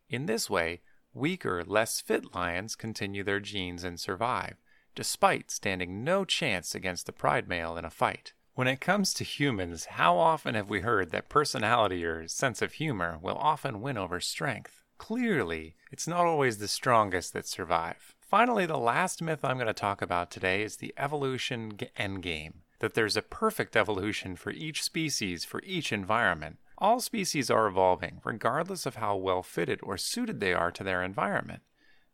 In 0.08 0.26
this 0.26 0.48
way, 0.48 0.82
weaker, 1.12 1.64
less 1.64 2.00
fit 2.00 2.32
lions 2.32 2.76
continue 2.76 3.24
their 3.24 3.40
genes 3.40 3.82
and 3.82 3.98
survive, 3.98 4.56
despite 4.94 5.50
standing 5.50 6.04
no 6.04 6.24
chance 6.24 6.76
against 6.76 7.06
the 7.06 7.12
pride 7.12 7.48
male 7.48 7.76
in 7.76 7.84
a 7.84 7.90
fight. 7.90 8.34
When 8.54 8.68
it 8.68 8.80
comes 8.80 9.12
to 9.14 9.24
humans, 9.24 9.84
how 9.84 10.16
often 10.16 10.54
have 10.54 10.70
we 10.70 10.80
heard 10.80 11.10
that 11.10 11.28
personality 11.28 12.04
or 12.04 12.28
sense 12.28 12.62
of 12.62 12.74
humor 12.74 13.18
will 13.20 13.36
often 13.36 13.82
win 13.82 13.98
over 13.98 14.20
strength? 14.20 14.82
Clearly, 14.96 15.74
it's 15.90 16.08
not 16.08 16.24
always 16.24 16.58
the 16.58 16.68
strongest 16.68 17.32
that 17.34 17.46
survive. 17.46 18.14
Finally, 18.26 18.66
the 18.66 18.76
last 18.76 19.22
myth 19.22 19.44
I'm 19.44 19.56
going 19.56 19.68
to 19.68 19.72
talk 19.72 20.02
about 20.02 20.32
today 20.32 20.62
is 20.64 20.76
the 20.76 20.92
evolution 20.98 21.70
endgame 21.96 22.54
that 22.80 22.94
there's 22.94 23.16
a 23.16 23.22
perfect 23.22 23.76
evolution 23.76 24.34
for 24.34 24.50
each 24.50 24.82
species, 24.82 25.44
for 25.44 25.62
each 25.62 25.92
environment. 25.92 26.58
All 26.78 26.98
species 26.98 27.52
are 27.52 27.68
evolving, 27.68 28.20
regardless 28.24 28.84
of 28.84 28.96
how 28.96 29.14
well 29.14 29.44
fitted 29.44 29.78
or 29.80 29.96
suited 29.96 30.40
they 30.40 30.52
are 30.52 30.72
to 30.72 30.82
their 30.82 31.04
environment. 31.04 31.62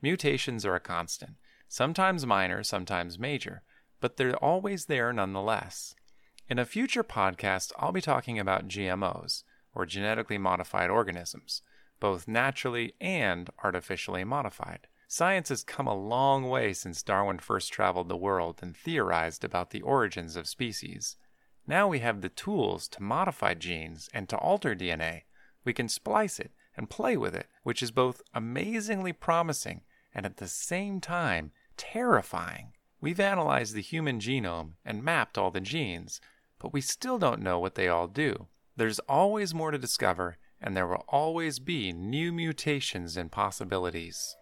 Mutations 0.03 0.67
are 0.67 0.75
a 0.75 0.81
constant, 0.81 1.37
sometimes 1.67 2.27
minor, 2.27 2.63
sometimes 2.63 3.19
major, 3.19 3.63
but 3.99 4.19
they're 4.19 4.37
always 4.37 4.85
there 4.85 5.15
nonetheless. 5.15 5.95
In 6.47 6.59
a 6.59 6.67
future 6.67 7.03
podcast, 7.03 7.73
I'll 7.79 7.91
be 7.91 8.03
talking 8.03 8.39
about 8.39 8.69
GMOs, 8.69 9.45
or 9.75 9.87
genetically 9.87 10.37
modified 10.37 10.91
organisms, 10.91 11.63
both 12.01 12.29
naturally 12.29 12.93
and 13.01 13.49
artificially 13.65 14.25
modified. 14.25 14.89
Science 15.13 15.51
has 15.51 15.63
come 15.63 15.87
a 15.87 15.95
long 15.95 16.49
way 16.49 16.73
since 16.73 17.03
Darwin 17.03 17.39
first 17.39 17.71
traveled 17.71 18.09
the 18.09 18.17
world 18.17 18.61
and 18.63 18.75
theorized 18.75 19.45
about 19.45 19.69
the 19.69 19.83
origins 19.83 20.37
of 20.37 20.49
species. 20.49 21.19
Now 21.67 21.87
we 21.87 21.99
have 21.99 22.23
the 22.23 22.31
tools 22.31 22.89
to 22.89 23.03
modify 23.03 23.53
genes 23.53 24.09
and 24.15 24.27
to 24.31 24.39
alter 24.39 24.75
DNA. 24.75 25.25
We 25.67 25.75
can 25.75 25.91
splice 25.91 26.41
it 26.41 26.53
and 26.79 26.89
play 26.89 27.19
with 27.19 27.35
it, 27.35 27.47
which 27.63 27.83
is 27.83 27.91
both 27.91 28.23
amazingly 28.33 29.13
promising 29.13 29.83
and 30.15 30.25
at 30.25 30.39
the 30.39 30.49
same 30.49 30.99
time 30.99 31.53
terrifying. 31.77 32.73
We've 32.99 33.21
analyzed 33.21 33.75
the 33.75 33.83
human 33.83 34.19
genome 34.19 34.77
and 34.83 35.05
mapped 35.05 35.37
all 35.37 35.51
the 35.51 35.61
genes, 35.61 36.23
but 36.59 36.73
we 36.73 36.81
still 36.81 37.19
don't 37.19 37.43
know 37.43 37.59
what 37.59 37.75
they 37.75 37.87
all 37.87 38.09
do. 38.09 38.47
There's 38.79 38.99
always 39.01 39.53
more 39.53 39.73
to 39.73 39.79
discover, 39.79 40.39
and 40.59 40.75
there 40.75 40.87
will 40.87 41.05
always 41.07 41.59
be 41.59 41.93
new 41.93 42.33
mutations 42.33 43.19
and 43.19 43.31
possibilities. 43.31 44.37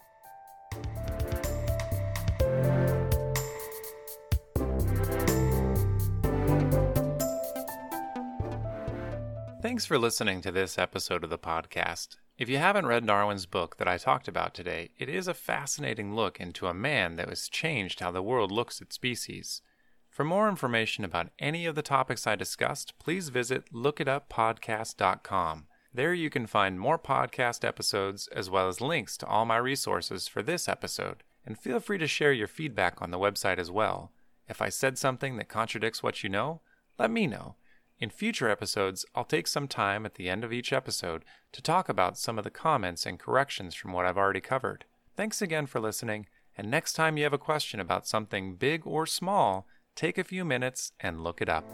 Thanks 9.81 9.87
for 9.87 9.99
listening 9.99 10.43
to 10.43 10.53
this 10.53 10.77
episode 10.77 11.25
of 11.25 11.31
the 11.31 11.39
podcast. 11.39 12.17
If 12.37 12.51
you 12.51 12.59
haven't 12.59 12.85
read 12.85 13.07
Darwin's 13.07 13.47
book 13.47 13.79
that 13.79 13.89
I 13.89 13.97
talked 13.97 14.29
about 14.29 14.53
today, 14.53 14.91
it 14.99 15.09
is 15.09 15.27
a 15.27 15.33
fascinating 15.33 16.15
look 16.15 16.39
into 16.39 16.67
a 16.67 16.75
man 16.75 17.17
that 17.17 17.31
has 17.31 17.49
changed 17.49 18.01
how 18.01 18.11
the 18.11 18.23
world 18.23 18.53
looks 18.53 18.83
at 18.83 18.93
species. 18.93 19.63
For 20.11 20.23
more 20.23 20.51
information 20.51 21.03
about 21.03 21.31
any 21.39 21.65
of 21.65 21.77
the 21.77 21.83
topics 21.83 22.27
I 22.27 22.37
discussed, 22.37 22.99
please 22.99 23.31
visit 23.31 23.73
lookituppodcast.com. 23.73 25.67
There 25.95 26.13
you 26.13 26.29
can 26.29 26.47
find 26.47 26.79
more 26.79 26.99
podcast 26.99 27.67
episodes 27.67 28.29
as 28.37 28.51
well 28.51 28.69
as 28.69 28.83
links 28.83 29.17
to 29.17 29.27
all 29.27 29.47
my 29.47 29.57
resources 29.57 30.29
for 30.29 30.43
this 30.43 30.69
episode. 30.69 31.23
And 31.47 31.59
feel 31.59 31.81
free 31.81 31.97
to 31.97 32.07
share 32.07 32.35
your 32.35 32.49
feedback 32.49 33.01
on 33.01 33.13
the 33.13 33.19
website 33.19 33.57
as 33.57 33.71
well. 33.71 34.13
If 34.47 34.61
I 34.61 34.69
said 34.69 34.99
something 34.99 35.39
that 35.39 35.49
contradicts 35.49 36.03
what 36.03 36.23
you 36.23 36.29
know, 36.29 36.61
let 36.99 37.11
me 37.11 37.27
know. 37.27 37.55
In 38.01 38.09
future 38.09 38.49
episodes, 38.49 39.05
I'll 39.15 39.25
take 39.25 39.47
some 39.47 39.69
time 39.69 40.07
at 40.07 40.15
the 40.15 40.31
end 40.31 40.43
of 40.43 40.55
each 40.55 40.73
episode 40.73 41.23
to 41.53 41.61
talk 41.61 41.91
about 41.91 42.17
some 42.17 42.39
of 42.39 42.45
the 42.45 42.51
comments 42.51 43.05
and 43.05 43.19
corrections 43.19 43.75
from 43.75 43.93
what 43.93 44.07
I've 44.07 44.17
already 44.17 44.41
covered. 44.41 44.87
Thanks 45.19 45.43
again 45.43 45.67
for 45.67 45.81
listening, 45.81 46.27
and 46.57 46.71
next 46.71 46.95
time 46.95 47.19
you 47.19 47.25
have 47.25 47.35
a 47.35 47.39
question 47.39 47.79
about 47.79 48.07
something 48.07 48.55
big 48.55 48.87
or 48.87 49.05
small, 49.05 49.67
take 49.97 50.17
a 50.17 50.25
few 50.25 50.47
minutes 50.47 50.93
and 50.99 51.23
look 51.23 51.43
it 51.43 51.51
up. 51.51 51.67